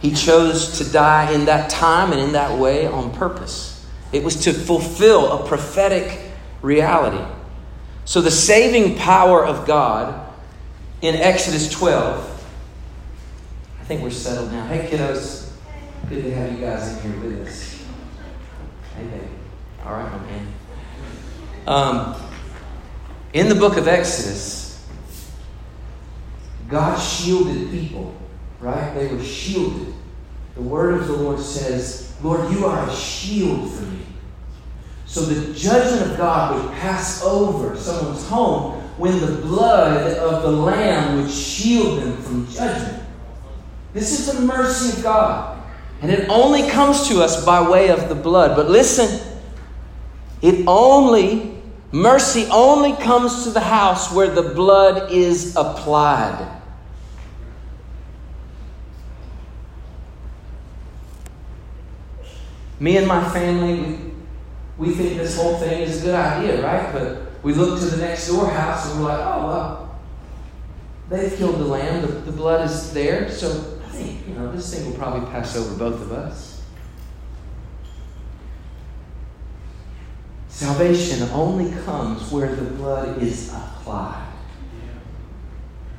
[0.00, 3.86] He chose to die in that time and in that way on purpose.
[4.12, 6.20] It was to fulfill a prophetic
[6.62, 7.22] reality.
[8.04, 10.28] So, the saving power of God
[11.02, 12.26] in Exodus 12,
[13.80, 14.66] I think we're settled now.
[14.66, 15.52] Hey, kiddos,
[16.08, 17.84] good to have you guys in here with us.
[18.96, 19.28] Hey, baby.
[19.84, 20.46] All right, my man.
[21.66, 22.16] Um,
[23.32, 24.88] in the book of Exodus,
[26.68, 28.14] God shielded people,
[28.60, 28.94] right?
[28.94, 29.94] They were shielded.
[30.54, 34.02] The word of the Lord says, Lord, you are a shield for me.
[35.06, 40.50] So the judgment of God would pass over someone's home when the blood of the
[40.50, 43.02] Lamb would shield them from judgment.
[43.92, 45.62] This is the mercy of God.
[46.02, 48.56] And it only comes to us by way of the blood.
[48.56, 49.20] But listen,
[50.42, 51.60] it only,
[51.92, 56.59] mercy only comes to the house where the blood is applied.
[62.80, 64.12] Me and my family,
[64.78, 66.90] we think this whole thing is a good idea, right?
[66.92, 70.00] But we look to the next door house and we're like, oh, well,
[71.10, 74.74] they've killed the lamb, the, the blood is there, so I think, you know, this
[74.74, 76.62] thing will probably pass over both of us.
[80.48, 84.26] Salvation only comes where the blood is applied.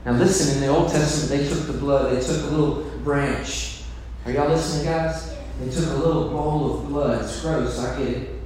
[0.05, 3.83] Now, listen, in the Old Testament, they took the blood, they took a little branch.
[4.25, 5.30] Are y'all listening, guys?
[5.59, 7.23] They took a little bowl of blood.
[7.23, 8.41] It's gross, I get it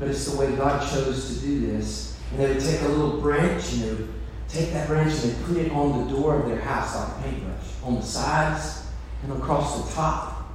[0.00, 2.18] but it's the way God chose to do this.
[2.30, 4.08] And they would take a little branch and they would
[4.48, 7.22] take that branch and they put it on the door of their house like a
[7.22, 8.86] paintbrush, on the sides
[9.22, 10.50] and across the top.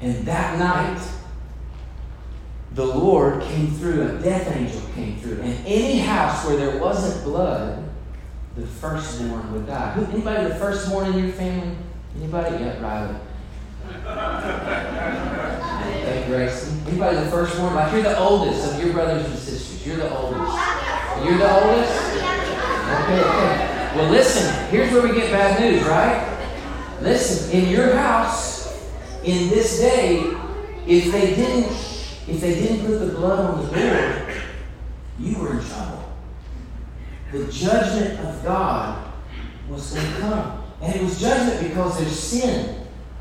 [0.00, 1.04] And that night,
[2.74, 7.24] the Lord came through, a death angel came through, and any house where there wasn't
[7.24, 7.90] blood,
[8.54, 10.06] the firstborn would die.
[10.12, 11.76] Anybody the firstborn in your family?
[12.16, 12.64] Anybody?
[12.64, 13.16] Yeah, Riley.
[16.04, 16.82] Thank you, Grayson.
[16.86, 17.74] Anybody the firstborn?
[17.74, 19.86] Like you're the oldest of your brothers and sisters.
[19.86, 20.52] You're the oldest.
[21.24, 21.92] You're the oldest?
[22.88, 23.92] Okay, okay.
[23.96, 26.24] Well, listen, here's where we get bad news, right?
[27.00, 28.82] Listen, in your house,
[29.24, 30.22] in this day,
[30.86, 31.72] if they didn't,
[32.26, 34.28] if they didn't put the blood on the door,
[35.18, 36.04] you were in trouble.
[37.32, 39.12] The judgment of God
[39.68, 40.64] was going to come.
[40.80, 42.77] And it was judgment because there's sin.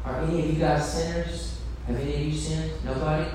[0.07, 1.59] Are any of you guys sinners?
[1.85, 2.71] Have any of you sinned?
[2.85, 3.29] Nobody?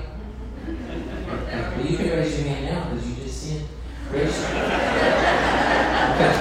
[0.65, 3.67] Well, you can raise your hand now because you just sinned.
[4.11, 6.15] Raise your hand.
[6.15, 6.35] Okay.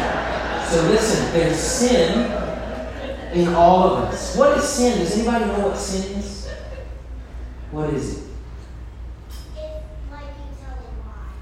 [0.71, 2.31] So listen, there's sin
[3.35, 4.37] in all of us.
[4.37, 4.99] What is sin?
[5.01, 6.49] Does anybody know what sin is?
[7.71, 8.25] What is it?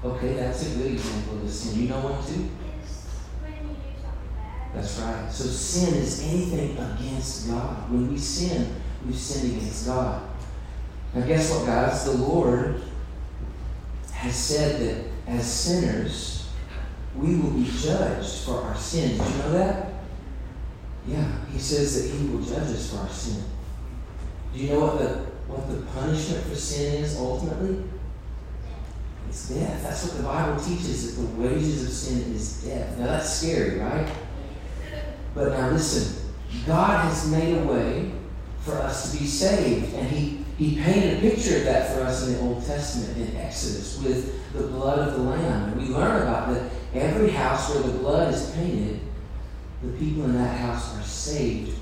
[0.03, 1.81] Okay, that's a good example of sin.
[1.83, 2.49] You know one too?
[4.73, 5.31] That's right.
[5.31, 7.91] So sin is anything against God.
[7.91, 10.21] When we sin, we've sinned against God.
[11.13, 12.05] Now, guess what, guys?
[12.05, 12.81] The Lord
[14.13, 16.49] has said that as sinners,
[17.15, 19.17] we will be judged for our sin.
[19.17, 19.87] Did you know that?
[21.07, 23.43] Yeah, He says that He will judge us for our sin.
[24.53, 27.83] Do you know what the what the punishment for sin is ultimately?
[29.27, 29.83] It's death.
[29.83, 32.97] That's what the Bible teaches that the wages of sin is death.
[32.97, 34.09] Now that's scary, right?
[35.33, 36.31] But now listen,
[36.65, 38.11] God has made a way
[38.61, 39.93] for us to be saved.
[39.95, 43.37] And He, He painted a picture of that for us in the Old Testament in
[43.37, 45.69] Exodus with the blood of the Lamb.
[45.69, 48.99] And we learn about that every house where the blood is painted,
[49.81, 51.77] the people in that house are saved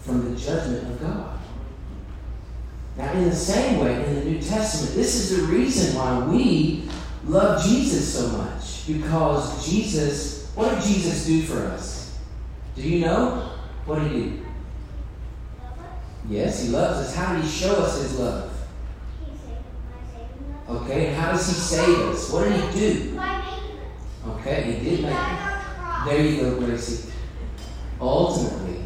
[0.00, 1.38] from the judgment of God.
[2.96, 6.88] Now, in the same way, in the New Testament, this is the reason why we
[7.24, 8.86] love Jesus so much.
[8.86, 12.18] Because Jesus, what did Jesus do for us?
[12.76, 13.50] Do you know?
[13.86, 14.41] What did he do?
[16.28, 17.14] Yes, he loves us.
[17.14, 18.50] How did he show us his love?
[20.68, 22.30] Okay, and how does he save us?
[22.30, 23.20] What did he do?
[24.28, 26.04] Okay, he did make it.
[26.06, 27.12] There you go, Gracie.
[28.00, 28.84] Ultimately,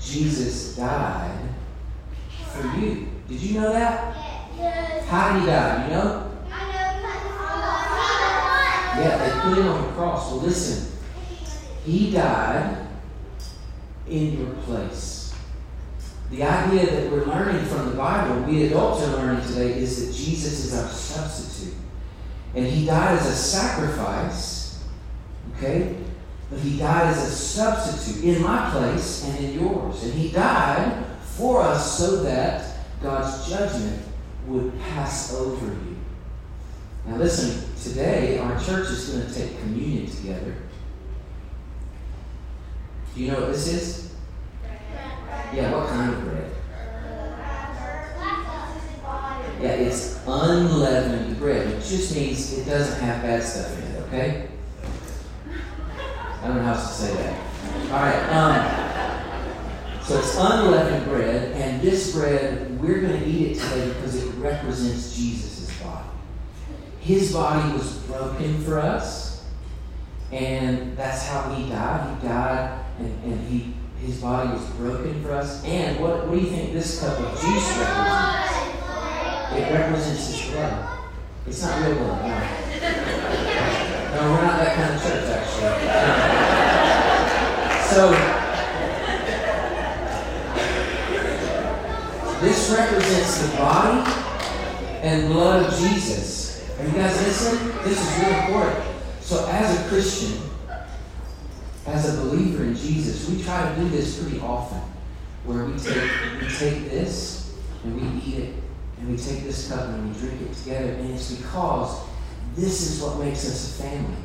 [0.00, 1.48] Jesus died
[2.52, 3.08] for you.
[3.28, 4.14] Did you know that?
[5.06, 5.86] How did he die?
[5.86, 6.26] You know?
[8.98, 10.30] Yeah, they put him on the cross.
[10.30, 10.98] Well, listen,
[11.84, 12.88] he died
[14.08, 15.19] in your place.
[16.30, 20.14] The idea that we're learning from the Bible, we adults are learning today, is that
[20.14, 21.74] Jesus is our substitute.
[22.54, 24.84] And he died as a sacrifice,
[25.56, 25.96] okay?
[26.48, 30.04] But he died as a substitute in my place and in yours.
[30.04, 34.02] And he died for us so that God's judgment
[34.46, 35.96] would pass over you.
[37.06, 40.54] Now, listen, today our church is going to take communion together.
[43.14, 44.09] Do you know what this is?
[45.52, 46.50] Yeah, what kind of bread?
[49.60, 54.48] Yeah, it's unleavened bread, which just means it doesn't have bad stuff in it, okay?
[55.48, 57.40] I don't know how else to say that.
[57.90, 63.60] All right, um, so it's unleavened bread, and this bread, we're going to eat it
[63.60, 66.08] today because it represents Jesus' body.
[67.00, 69.44] His body was broken for us,
[70.30, 72.20] and that's how he died.
[72.22, 73.74] He died, and, and he
[74.04, 75.64] his body was broken for us.
[75.64, 78.56] And what, what do you think this cup of juice represents?
[79.52, 80.98] It represents his blood.
[81.46, 82.28] It's not real blood, no.
[84.10, 85.76] No, we're not that kind of church, actually.
[87.90, 88.10] So,
[92.40, 94.10] this represents the body
[95.02, 96.68] and blood of Jesus.
[96.78, 97.72] Are you guys listening?
[97.84, 98.84] This is really important.
[99.20, 100.49] So, as a Christian,
[101.86, 104.80] as a believer in Jesus, we try to do this pretty often,
[105.44, 106.10] where we take
[106.40, 107.54] we take this
[107.84, 108.54] and we eat it,
[108.98, 112.00] and we take this cup and we drink it together, and it's because
[112.54, 114.16] this is what makes us a family.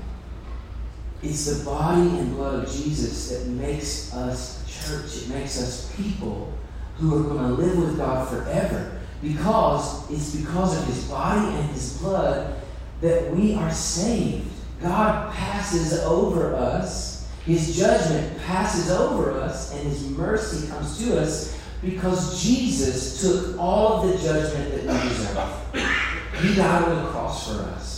[1.23, 5.23] It's the body and blood of Jesus that makes us church.
[5.23, 6.53] It makes us people
[6.97, 8.99] who are going to live with God forever.
[9.21, 12.61] Because it's because of his body and his blood
[13.01, 14.47] that we are saved.
[14.81, 17.14] God passes over us
[17.45, 24.01] his judgment passes over us and His mercy comes to us because Jesus took all
[24.01, 26.41] of the judgment that we deserve.
[26.41, 27.94] He died on the cross for us.